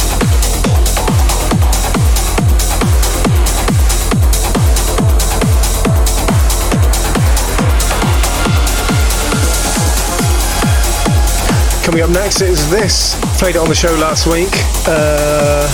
Coming 11.90 12.04
up 12.04 12.12
next 12.12 12.42
is 12.42 12.70
this. 12.70 13.20
Played 13.40 13.56
it 13.56 13.58
on 13.58 13.68
the 13.68 13.74
show 13.74 13.92
last 13.96 14.28
week. 14.28 14.52
Uh, 14.86 15.68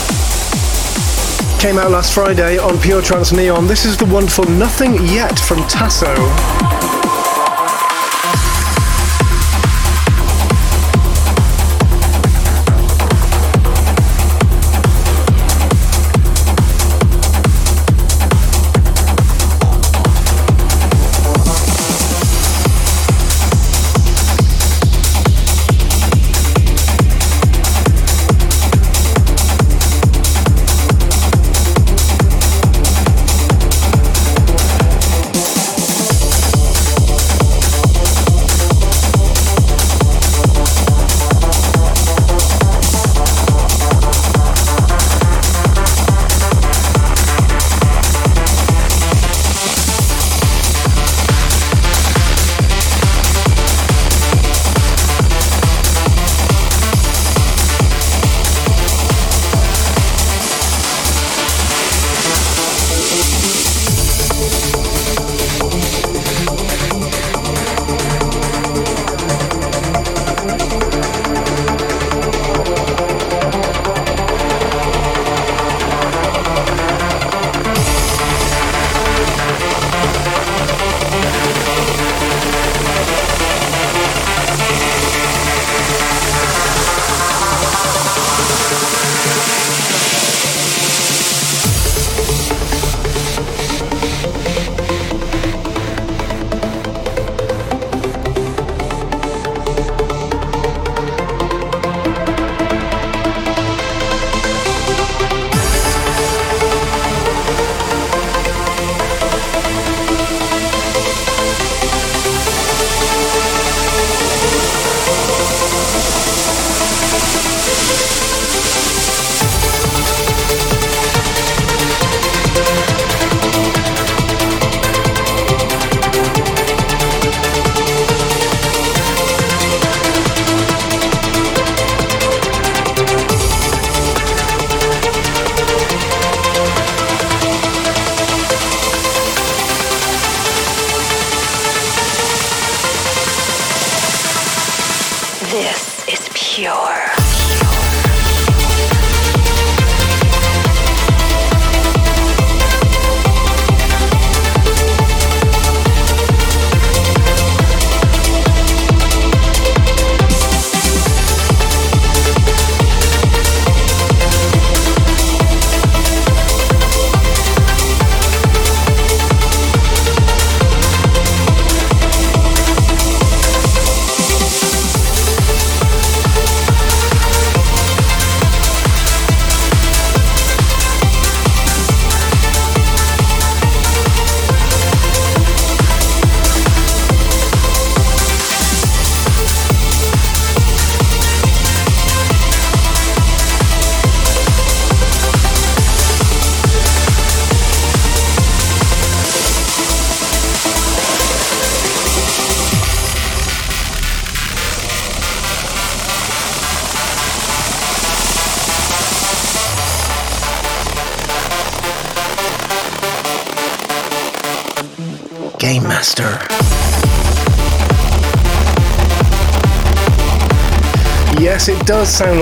came 1.60 1.78
out 1.78 1.92
last 1.92 2.14
Friday 2.14 2.58
on 2.58 2.80
Pure 2.80 3.02
Trance 3.02 3.34
Neon. 3.34 3.68
This 3.68 3.84
is 3.84 3.98
the 3.98 4.06
wonderful 4.06 4.46
Nothing 4.46 4.94
Yet 5.08 5.38
from 5.38 5.68
Tasso. 5.68 6.85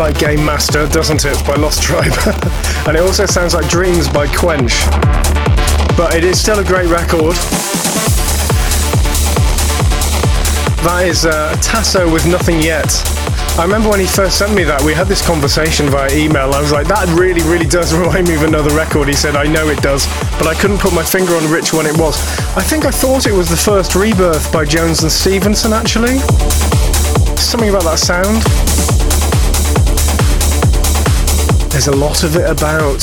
Like 0.03 0.19
Game 0.19 0.43
Master, 0.43 0.85
doesn't 0.85 1.23
it, 1.23 1.41
by 1.47 1.55
Lost 1.55 1.81
Tribe? 1.81 2.11
and 2.87 2.97
it 2.97 2.99
also 2.99 3.25
sounds 3.25 3.53
like 3.53 3.69
Dreams 3.69 4.09
by 4.09 4.27
Quench. 4.27 4.83
But 5.95 6.13
it 6.13 6.25
is 6.25 6.37
still 6.37 6.59
a 6.59 6.63
great 6.65 6.89
record. 6.89 7.35
That 10.83 11.05
is 11.07 11.25
uh, 11.25 11.55
Tasso 11.61 12.11
with 12.11 12.27
Nothing 12.27 12.59
Yet. 12.59 12.91
I 13.57 13.63
remember 13.63 13.87
when 13.87 14.01
he 14.01 14.05
first 14.05 14.37
sent 14.37 14.53
me 14.53 14.65
that, 14.65 14.81
we 14.81 14.93
had 14.93 15.07
this 15.07 15.25
conversation 15.25 15.87
via 15.87 16.13
email. 16.13 16.51
I 16.51 16.59
was 16.59 16.73
like, 16.73 16.87
that 16.87 17.07
really, 17.17 17.41
really 17.43 17.65
does 17.65 17.93
remind 17.95 18.27
me 18.27 18.35
of 18.35 18.43
another 18.43 18.75
record. 18.75 19.07
He 19.07 19.15
said, 19.15 19.37
I 19.37 19.45
know 19.45 19.69
it 19.69 19.79
does, 19.79 20.05
but 20.35 20.47
I 20.47 20.53
couldn't 20.53 20.79
put 20.79 20.91
my 20.91 21.03
finger 21.03 21.31
on 21.31 21.49
which 21.49 21.71
one 21.71 21.85
it 21.85 21.95
was. 21.97 22.19
I 22.59 22.61
think 22.61 22.83
I 22.83 22.91
thought 22.91 23.25
it 23.25 23.31
was 23.33 23.47
the 23.47 23.55
first 23.55 23.95
rebirth 23.95 24.51
by 24.51 24.65
Jones 24.65 25.01
and 25.01 25.09
Stevenson, 25.09 25.71
actually. 25.71 26.19
Something 27.39 27.69
about 27.69 27.87
that 27.87 27.99
sound. 28.03 28.72
There's 31.73 31.87
a 31.87 31.91
lot 31.91 32.23
of 32.23 32.35
it 32.35 32.47
about. 32.47 32.99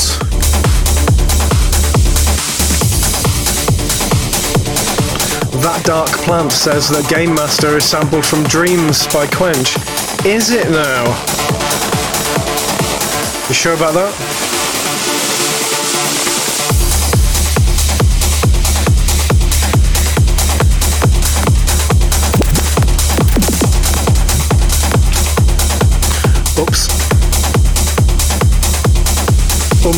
That 5.61 5.81
Dark 5.83 6.09
Plant 6.23 6.53
says 6.53 6.87
that 6.87 7.05
Game 7.09 7.35
Master 7.35 7.75
is 7.75 7.83
sampled 7.83 8.25
from 8.25 8.43
Dreams 8.43 9.07
by 9.13 9.27
Quench. 9.27 9.75
Is 10.25 10.51
it 10.51 10.69
now? 10.71 11.03
You 13.49 13.53
sure 13.53 13.73
about 13.73 13.93
that? 13.93 14.50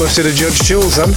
Did 0.03 0.27
a 0.27 0.31
Judge 0.31 0.59
Jules 0.61 0.97
then. 0.97 1.09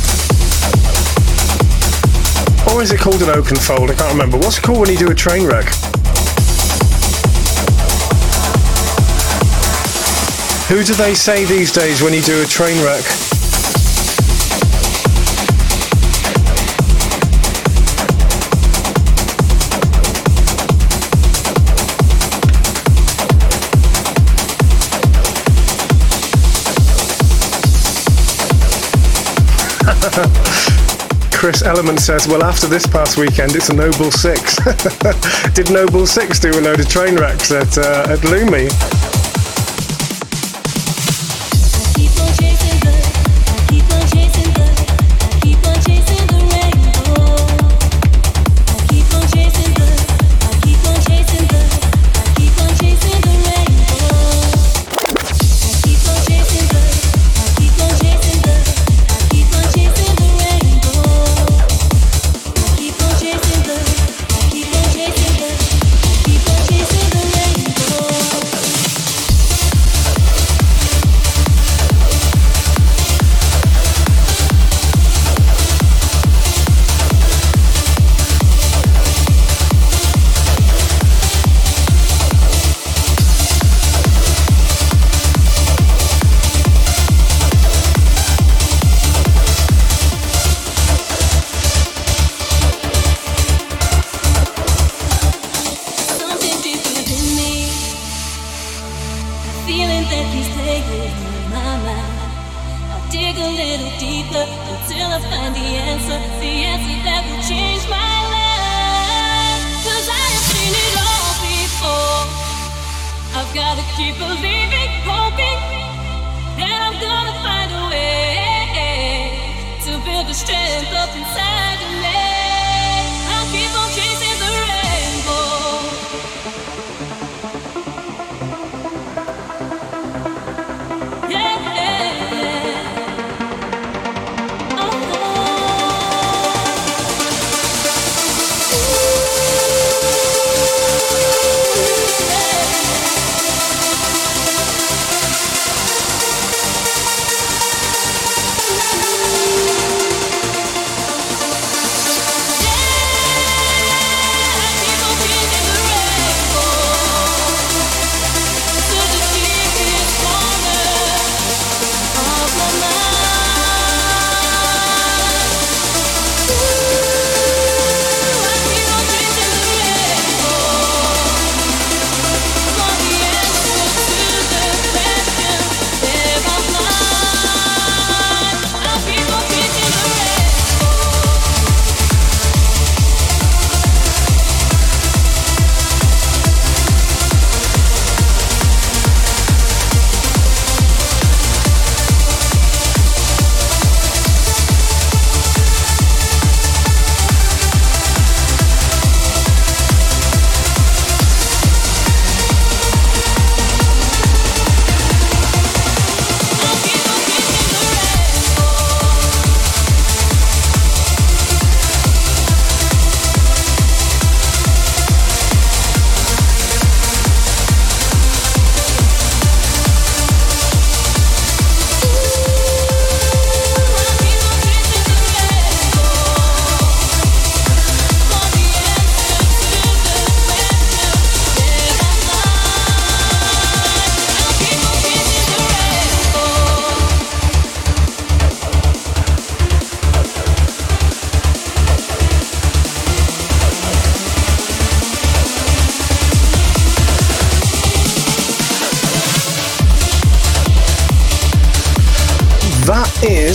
Or 2.72 2.80
is 2.80 2.92
it 2.92 2.98
called 2.98 3.20
an 3.20 3.28
Oakenfold? 3.28 3.90
I 3.90 3.94
can't 3.94 4.12
remember. 4.12 4.38
What's 4.38 4.56
it 4.56 4.62
called 4.62 4.78
when 4.78 4.90
you 4.90 4.96
do 4.96 5.10
a 5.10 5.14
train 5.14 5.44
wreck? 5.44 5.66
Who 10.68 10.82
do 10.82 10.94
they 10.94 11.14
say 11.14 11.44
these 11.44 11.72
days 11.72 12.00
when 12.00 12.14
you 12.14 12.22
do 12.22 12.42
a 12.42 12.46
train 12.46 12.82
wreck? 12.82 13.25
Chris 31.36 31.62
Element 31.62 32.00
says, 32.00 32.26
well, 32.26 32.42
after 32.42 32.66
this 32.66 32.86
past 32.86 33.18
weekend, 33.18 33.54
it's 33.54 33.68
a 33.68 33.74
Noble 33.74 34.10
6. 34.10 34.56
Did 35.54 35.70
Noble 35.70 36.06
6 36.06 36.40
do 36.40 36.50
a 36.50 36.60
load 36.62 36.80
of 36.80 36.88
train 36.88 37.14
wrecks 37.16 37.52
at, 37.52 37.76
uh, 37.76 38.06
at 38.08 38.20
Lumi? 38.20 38.66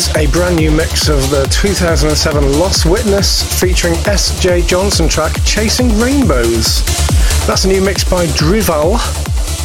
Is 0.01 0.15
a 0.15 0.31
brand 0.31 0.55
new 0.55 0.71
mix 0.71 1.09
of 1.09 1.29
the 1.29 1.43
2007 1.51 2.59
Lost 2.59 2.85
Witness 2.85 3.59
featuring 3.59 3.93
S.J. 4.07 4.63
Johnson 4.63 5.07
track 5.07 5.35
Chasing 5.43 5.89
Rainbows. 5.99 6.83
That's 7.45 7.65
a 7.65 7.67
new 7.67 7.81
mix 7.81 8.03
by 8.03 8.25
Drival, 8.27 8.97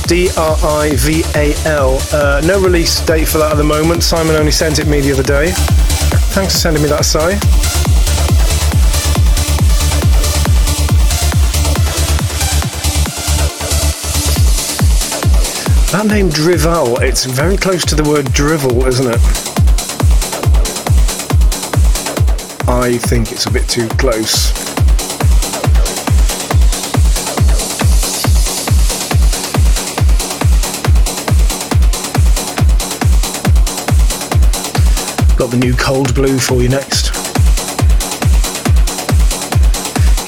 D 0.07 0.29
R 0.37 0.57
I 0.63 0.95
V 0.97 1.23
A 1.35 1.55
L. 1.67 1.99
Uh, 2.13 2.43
no 2.45 2.61
release 2.61 3.01
date 3.07 3.29
for 3.29 3.39
that 3.39 3.53
at 3.53 3.57
the 3.57 3.65
moment. 3.65 4.03
Simon 4.03 4.37
only 4.37 4.51
sent 4.51 4.79
it 4.79 4.87
me 4.87 5.01
the 5.01 5.13
other 5.13 5.23
day. 5.23 5.53
Thanks 6.35 6.55
for 6.55 6.59
sending 6.59 6.83
me 6.83 6.89
that, 6.89 7.05
Si. 7.05 7.19
That 15.93 16.07
name 16.07 16.29
Drival, 16.29 17.01
it's 17.01 17.25
very 17.25 17.57
close 17.57 17.85
to 17.87 17.95
the 17.95 18.05
word 18.05 18.33
drivel, 18.33 18.87
isn't 18.87 19.15
it? 19.15 19.46
I 22.87 22.99
think 22.99 23.33
it's 23.33 23.47
a 23.47 23.51
bit 23.51 23.69
too 23.69 23.89
close. 23.99 24.53
Got 35.37 35.51
the 35.51 35.57
new 35.57 35.75
Cold 35.75 36.15
Blue 36.15 36.39
for 36.39 36.63
you 36.63 36.69
next. 36.69 37.09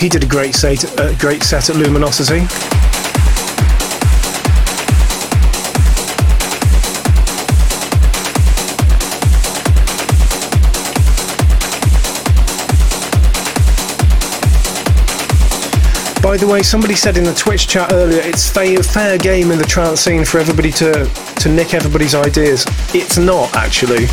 He 0.00 0.08
did 0.08 0.24
a 0.24 0.26
great 0.26 0.56
set, 0.56 0.98
uh, 0.98 1.14
great 1.14 1.44
set 1.44 1.70
at 1.70 1.76
Luminosity. 1.76 2.67
By 16.28 16.36
the 16.36 16.46
way, 16.46 16.62
somebody 16.62 16.94
said 16.94 17.16
in 17.16 17.24
the 17.24 17.32
Twitch 17.32 17.66
chat 17.66 17.90
earlier, 17.90 18.20
it's 18.20 18.50
fair, 18.50 18.82
fair 18.82 19.16
game 19.16 19.50
in 19.50 19.56
the 19.56 19.64
trance 19.64 20.02
scene 20.02 20.26
for 20.26 20.38
everybody 20.38 20.70
to, 20.72 21.06
to 21.06 21.48
nick 21.48 21.72
everybody's 21.72 22.14
ideas. 22.14 22.66
It's 22.92 23.16
not, 23.16 23.56
actually. 23.56 24.08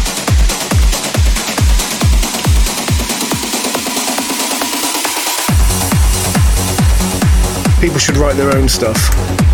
People 7.81 7.99
should 7.99 8.15
write 8.15 8.37
their 8.37 8.55
own 8.55 8.69
stuff. 8.69 9.44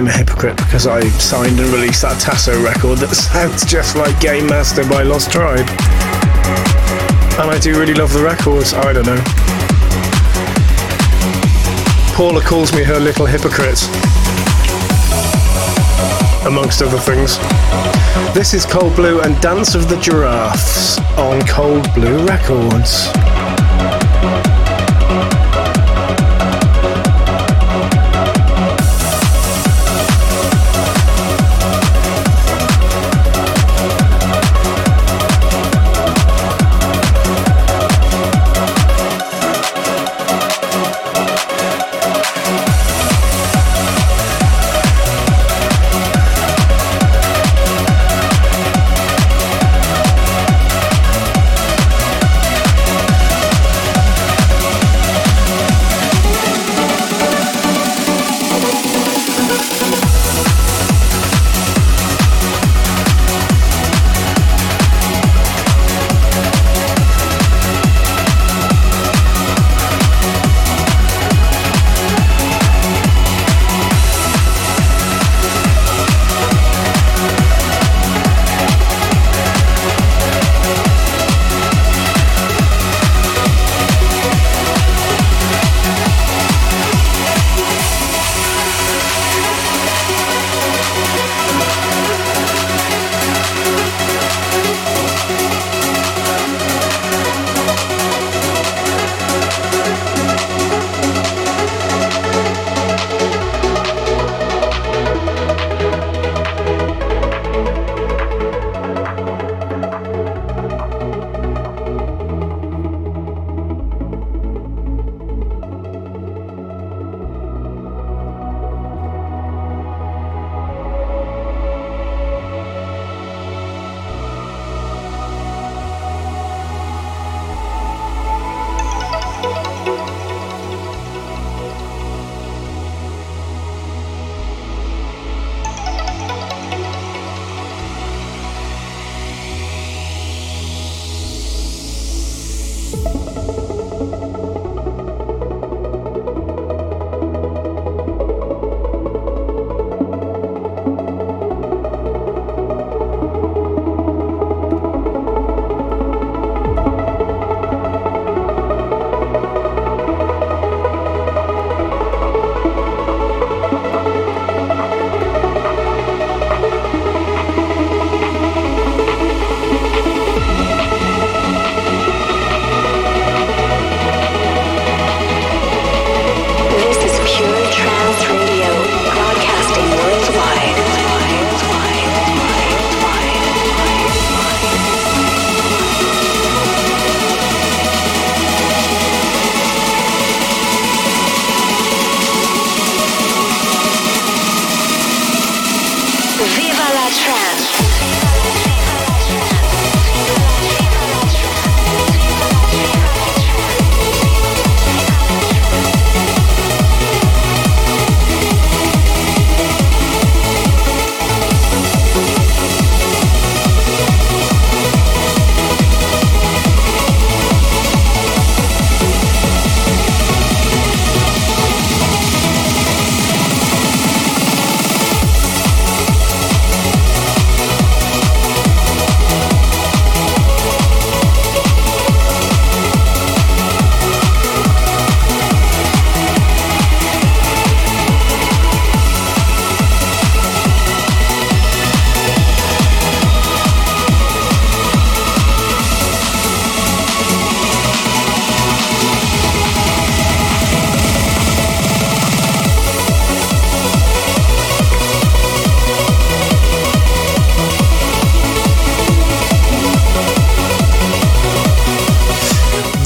I'm 0.00 0.06
a 0.06 0.12
hypocrite 0.12 0.56
because 0.56 0.86
I 0.86 1.06
signed 1.20 1.60
and 1.60 1.68
released 1.68 2.00
that 2.00 2.18
Tasso 2.18 2.56
record 2.64 3.00
that 3.00 3.14
sounds 3.14 3.66
just 3.66 3.96
like 3.96 4.18
Game 4.18 4.46
Master 4.46 4.82
by 4.88 5.02
Lost 5.02 5.30
Tribe. 5.30 5.68
And 7.36 7.50
I 7.50 7.58
do 7.60 7.78
really 7.78 7.92
love 7.92 8.10
the 8.10 8.22
records. 8.24 8.72
I 8.72 8.94
don't 8.94 9.04
know. 9.04 9.20
Paula 12.16 12.40
calls 12.40 12.72
me 12.72 12.82
her 12.82 12.98
little 12.98 13.26
hypocrite. 13.26 13.84
Amongst 16.48 16.80
other 16.80 16.96
things. 16.96 17.36
This 18.32 18.54
is 18.54 18.64
Cold 18.64 18.96
Blue 18.96 19.20
and 19.20 19.38
Dance 19.42 19.74
of 19.74 19.90
the 19.90 20.00
Giraffes 20.00 20.98
on 21.18 21.46
Cold 21.46 21.92
Blue 21.92 22.24
Records. 22.24 23.12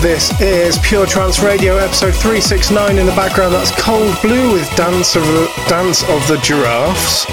This 0.04 0.38
is 0.38 0.76
Pure 0.80 1.06
Trance 1.06 1.40
Radio, 1.40 1.78
episode 1.78 2.12
369. 2.12 2.98
In 2.98 3.06
the 3.06 3.12
background, 3.12 3.54
that's 3.54 3.70
Cold 3.80 4.14
Blue 4.20 4.52
with 4.52 4.68
Dance 4.76 5.16
of 5.16 5.22
the, 5.22 5.50
Dance 5.66 6.02
of 6.02 6.28
the 6.28 6.36
Giraffes. 6.42 7.24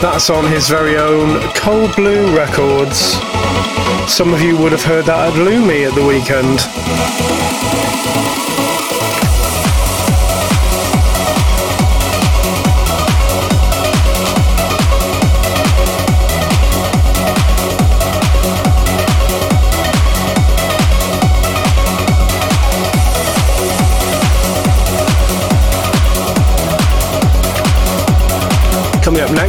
That's 0.00 0.30
on 0.30 0.50
his 0.50 0.66
very 0.66 0.96
own 0.96 1.38
Cold 1.52 1.94
Blue 1.96 2.34
Records. 2.34 3.12
Some 4.10 4.32
of 4.32 4.40
you 4.40 4.56
would 4.56 4.72
have 4.72 4.82
heard 4.82 5.04
that 5.04 5.28
at 5.28 5.34
Lumi 5.34 5.86
at 5.86 5.94
the 5.94 6.06
weekend. 6.06 6.60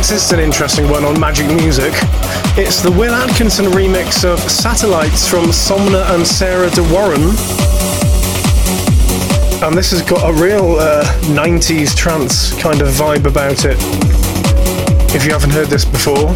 Next 0.06 0.26
is 0.26 0.32
an 0.34 0.39
interesting 0.39 0.88
one 0.88 1.03
on 1.03 1.16
Magik 1.16 1.47
Muzik. 1.47 1.91
It's 2.56 2.80
the 2.80 2.91
Will 2.91 3.16
Atkinson 3.16 3.66
remix 3.66 4.24
of 4.24 4.39
Satellites 4.39 5.28
from 5.28 5.45
Somna 5.45 6.08
and 6.14 6.28
Sarah 6.28 6.70
De 6.70 6.84
Warren. 6.93 7.30
And 9.64 9.76
this 9.76 9.89
has 9.89 10.03
got 10.03 10.30
a 10.30 10.32
real 10.32 10.76
uh, 10.76 11.03
90s 11.34 11.95
trance 11.95 12.53
kind 12.62 12.84
of 12.84 12.89
vibe 12.89 13.26
about 13.26 13.66
it. 13.66 13.78
If 15.16 15.26
you 15.26 15.32
haven't 15.32 15.49
heard 15.49 15.70
this 15.70 15.86
before, 15.86 16.36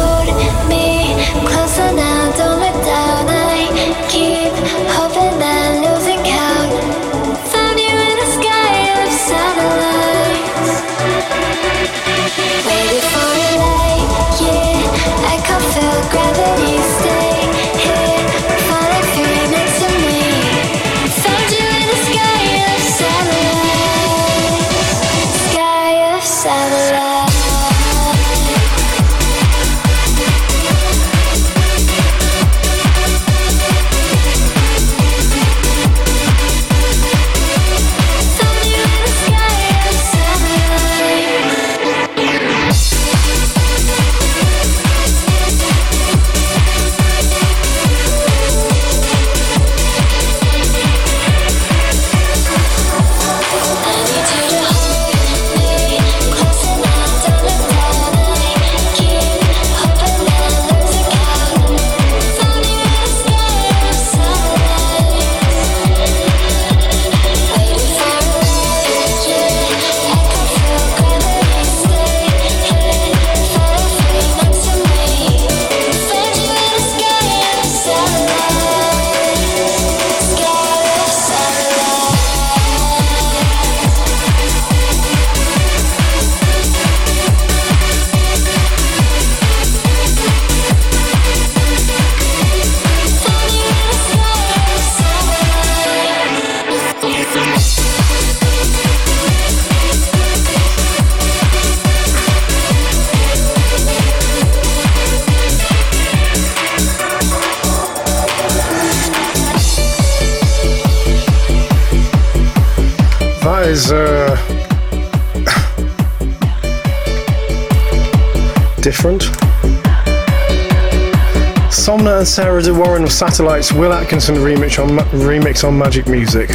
and 122.21 122.27
Sarah 122.27 122.61
De 122.61 122.71
Warren 122.71 123.03
of 123.03 123.11
Satellites, 123.11 123.73
Will 123.73 123.91
Atkinson 123.91 124.35
remix 124.35 124.77
on, 124.77 124.89
remix 125.21 125.67
on 125.67 125.73
Magik 125.73 126.07
Muzik. 126.07 126.49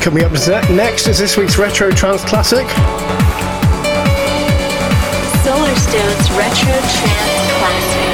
Coming 0.00 0.24
up 0.24 0.32
next 0.70 1.08
is 1.08 1.18
this 1.18 1.36
week's 1.36 1.58
Retro 1.58 1.90
Trance 1.90 2.24
Classic. 2.24 2.66
Solarstone's 5.44 6.30
Retro 6.30 6.72
Trance 6.72 7.52
Classic. 7.58 8.05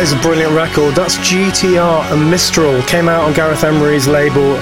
That 0.00 0.04
is 0.04 0.12
a 0.14 0.22
brilliant 0.22 0.54
record. 0.54 0.94
That's 0.94 1.18
GTR 1.18 2.10
and 2.10 2.30
Mistral. 2.30 2.80
Came 2.84 3.06
out 3.06 3.22
on 3.22 3.34
Gareth 3.34 3.64
Emery's 3.64 4.08
label 4.08 4.56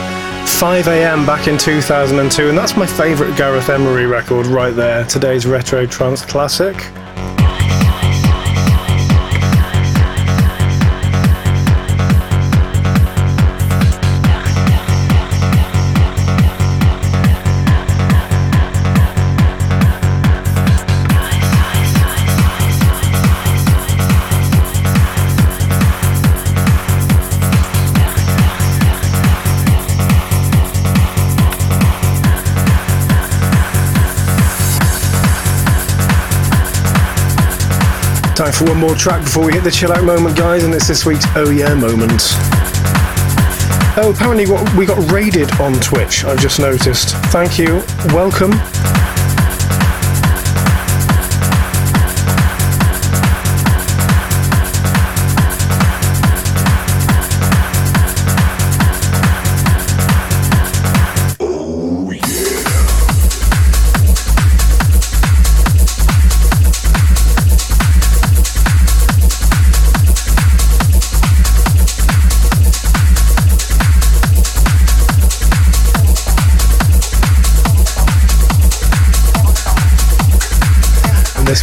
5am 0.59 1.25
back 1.29 1.47
in 1.47 1.57
2002, 1.57 2.49
and 2.49 2.59
that's 2.59 2.77
my 2.77 2.85
favourite 2.85 3.37
Gareth 3.37 3.69
Emery 3.69 4.07
record 4.07 4.47
right 4.47 4.75
there. 4.75 5.05
Today's 5.05 5.47
retro 5.47 5.87
trance 5.87 6.25
classic. 6.25 6.75
For 38.59 38.65
one 38.65 38.79
more 38.79 38.95
track 38.97 39.23
before 39.23 39.47
we 39.47 39.53
hit 39.53 39.63
the 39.63 39.71
chill 39.71 39.93
out 39.93 40.03
moment, 40.03 40.37
guys, 40.37 40.65
and 40.65 40.75
it's 40.75 40.89
this 40.89 41.07
week's 41.07 41.25
Oh 41.37 41.51
Yeah 41.51 41.75
moment. 41.75 42.23
Oh, 43.97 44.13
apparently 44.15 44.47
we 44.77 44.85
got 44.85 45.13
raided 45.13 45.51
on 45.61 45.75
Twitch, 45.75 46.25
I've 46.25 46.41
just 46.41 46.59
noticed. 46.59 47.15
Thank 47.27 47.59
you. 47.59 47.83
Welcome. 48.13 48.53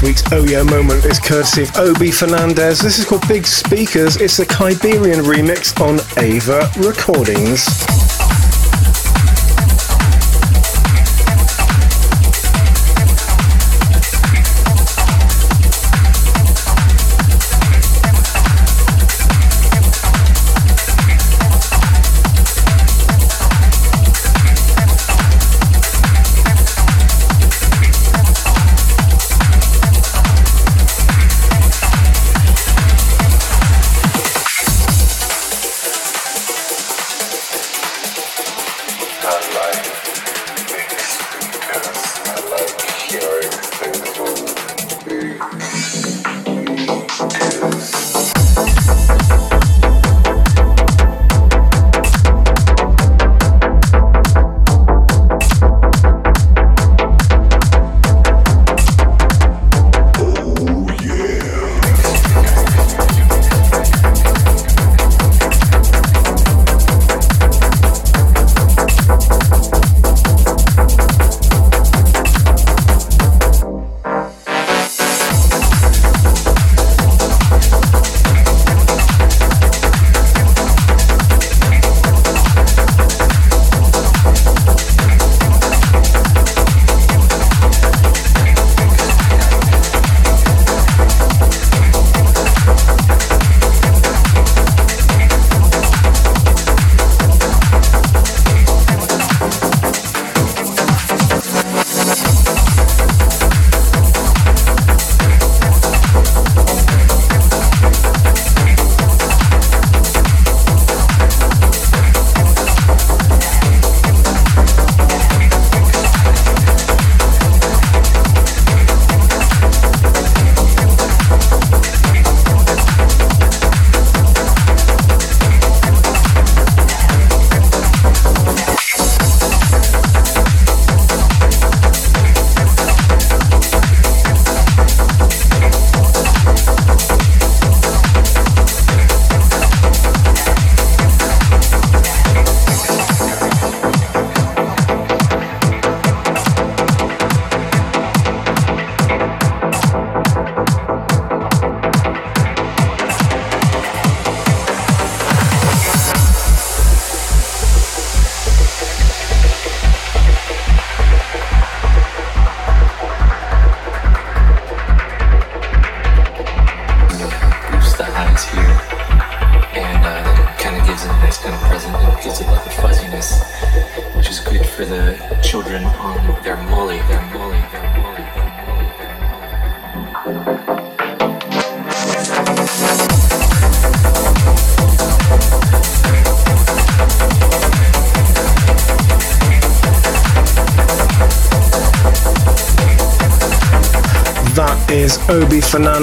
Week's 0.05 0.31
Oh 0.31 0.45
Yeah 0.45 0.61
moment 0.61 1.03
is 1.05 1.19
courtesy 1.19 1.63
of 1.63 1.75
Obie 1.77 2.11
Fernandez. 2.11 2.79
This 2.79 2.99
is 2.99 3.05
called 3.05 3.27
Big 3.27 3.47
Speakers. 3.47 4.17
It's 4.17 4.37
the 4.37 4.45
Kyberian 4.45 5.23
remix 5.23 5.73
on 5.81 5.99
Ava 6.23 6.71
Recordings. 6.77 7.94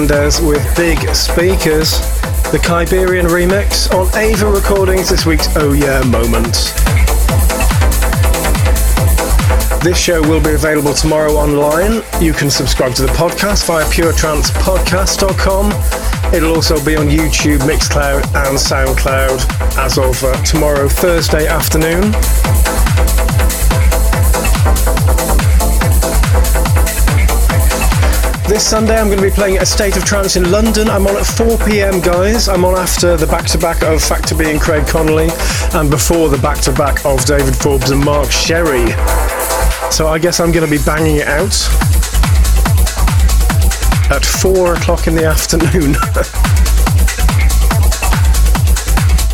Obie 0.03 0.07
Fernandez 0.07 0.41
with 0.41 0.75
Big 0.75 0.97
Speakers, 1.15 1.99
the 2.51 2.59
Kyberian 2.61 3.27
remix 3.27 3.91
on 3.93 4.07
Ava 4.17 4.47
Recordings, 4.47 5.09
this 5.09 5.25
week's 5.25 5.47
Oh 5.55 5.73
Yeah 5.73 6.01
moment. 6.03 6.73
This 9.83 9.97
show 9.97 10.21
will 10.21 10.41
be 10.41 10.53
available 10.53 10.93
tomorrow 10.93 11.33
online. 11.33 12.03
You 12.21 12.33
can 12.33 12.49
subscribe 12.49 12.93
to 12.95 13.01
the 13.01 13.09
podcast 13.09 13.65
via 13.65 13.85
puretrancepodcast.com. 13.85 16.33
It'll 16.33 16.55
also 16.55 16.83
be 16.83 16.95
on 16.95 17.07
YouTube, 17.07 17.59
Mixcloud, 17.59 18.23
and 18.47 18.57
Soundcloud 18.57 19.77
as 19.77 19.97
of 19.97 20.23
uh, 20.23 20.41
tomorrow, 20.43 20.87
Thursday 20.87 21.47
afternoon. 21.47 22.13
This 28.53 28.69
Sunday, 28.69 28.95
I'm 28.95 29.07
going 29.07 29.17
to 29.17 29.23
be 29.23 29.31
playing 29.31 29.57
A 29.57 29.65
State 29.65 29.97
of 29.97 30.05
Trance 30.05 30.35
in 30.35 30.51
London. 30.51 30.87
I'm 30.87 31.07
on 31.07 31.17
at 31.17 31.25
4 31.25 31.57
pm, 31.57 31.99
guys. 32.01 32.47
I'm 32.47 32.63
on 32.65 32.77
after 32.77 33.17
the 33.17 33.25
back 33.25 33.47
to 33.47 33.57
back 33.57 33.81
of 33.81 33.99
Factor 33.99 34.35
B 34.35 34.51
and 34.51 34.61
Craig 34.61 34.85
Connelly, 34.85 35.29
and 35.73 35.89
before 35.89 36.29
the 36.29 36.37
back 36.37 36.59
to 36.59 36.71
back 36.71 37.03
of 37.03 37.25
David 37.25 37.55
Forbes 37.55 37.89
and 37.89 38.05
Mark 38.05 38.29
Sherry. 38.29 38.91
So 39.89 40.07
I 40.07 40.19
guess 40.21 40.39
I'm 40.39 40.51
going 40.51 40.69
to 40.69 40.69
be 40.69 40.77
banging 40.85 41.15
it 41.15 41.27
out 41.27 41.55
at 44.11 44.23
4 44.23 44.75
o'clock 44.75 45.07
in 45.07 45.15
the 45.15 45.25
afternoon. 45.33 45.95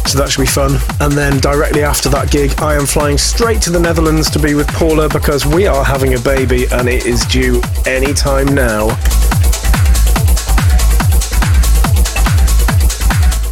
So 0.10 0.18
that 0.18 0.31
should 0.31 0.41
be 0.41 0.48
fun. 0.48 0.80
And 1.02 1.14
then 1.14 1.38
directly 1.38 1.84
after 1.84 2.10
that 2.10 2.31
gig, 2.31 2.60
I 2.60 2.73
am 2.73 2.88
flying 2.88 3.18
straight 3.19 3.61
to 3.64 3.69
the 3.69 3.80
Netherlands 3.80 4.27
to 4.31 4.40
be 4.40 4.56
with 4.56 4.68
Paula 4.69 5.07
because 5.07 5.45
we 5.45 5.68
are 5.68 5.84
having 5.84 6.15
a 6.15 6.19
baby 6.19 6.65
and 6.72 6.90
it 6.90 7.06
is 7.06 7.26
due 7.26 7.61
any 7.86 8.11
time 8.14 8.48
now. 8.48 8.88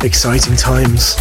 Exciting 0.02 0.56
times. 0.56 1.16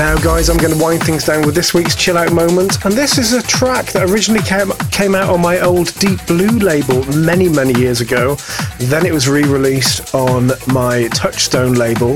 Now, 0.00 0.16
guys, 0.16 0.48
I'm 0.48 0.56
going 0.56 0.72
to 0.72 0.82
wind 0.82 1.02
things 1.02 1.26
down 1.26 1.44
with 1.44 1.54
this 1.54 1.74
week's 1.74 1.94
chill 1.94 2.16
out 2.16 2.32
moment, 2.32 2.82
and 2.86 2.94
this 2.94 3.18
is 3.18 3.34
a 3.34 3.42
track 3.42 3.92
that 3.92 4.08
originally 4.08 4.42
came, 4.42 4.70
came 4.90 5.14
out 5.14 5.28
on 5.28 5.42
my 5.42 5.60
old 5.60 5.92
Deep 5.96 6.26
Blue 6.26 6.58
label 6.58 7.04
many, 7.12 7.50
many 7.50 7.78
years 7.78 8.00
ago. 8.00 8.36
Then 8.78 9.04
it 9.04 9.12
was 9.12 9.28
re 9.28 9.42
released 9.42 10.14
on 10.14 10.52
my 10.68 11.08
Touchstone 11.08 11.74
label. 11.74 12.12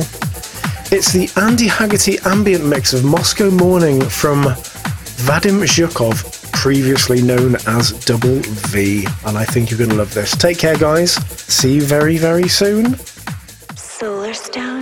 It's 0.90 1.12
the 1.12 1.30
Andy 1.36 1.68
Hagerty 1.68 2.24
ambient 2.24 2.64
mix 2.64 2.94
of 2.94 3.04
Moscow 3.04 3.50
Morning 3.50 4.00
from 4.00 4.44
Vadim 5.26 5.60
Zhukov, 5.64 6.50
previously 6.52 7.20
known 7.20 7.56
as 7.66 7.92
Double 8.06 8.40
V, 8.72 9.06
and 9.26 9.36
I 9.36 9.44
think 9.44 9.70
you're 9.70 9.76
going 9.78 9.90
to 9.90 9.96
love 9.96 10.14
this. 10.14 10.34
Take 10.34 10.58
care, 10.58 10.78
guys. 10.78 11.16
See 11.52 11.74
you 11.74 11.82
very, 11.82 12.16
very 12.16 12.48
soon. 12.48 12.94
Solarstone's 13.76 14.48
chill 14.50 14.73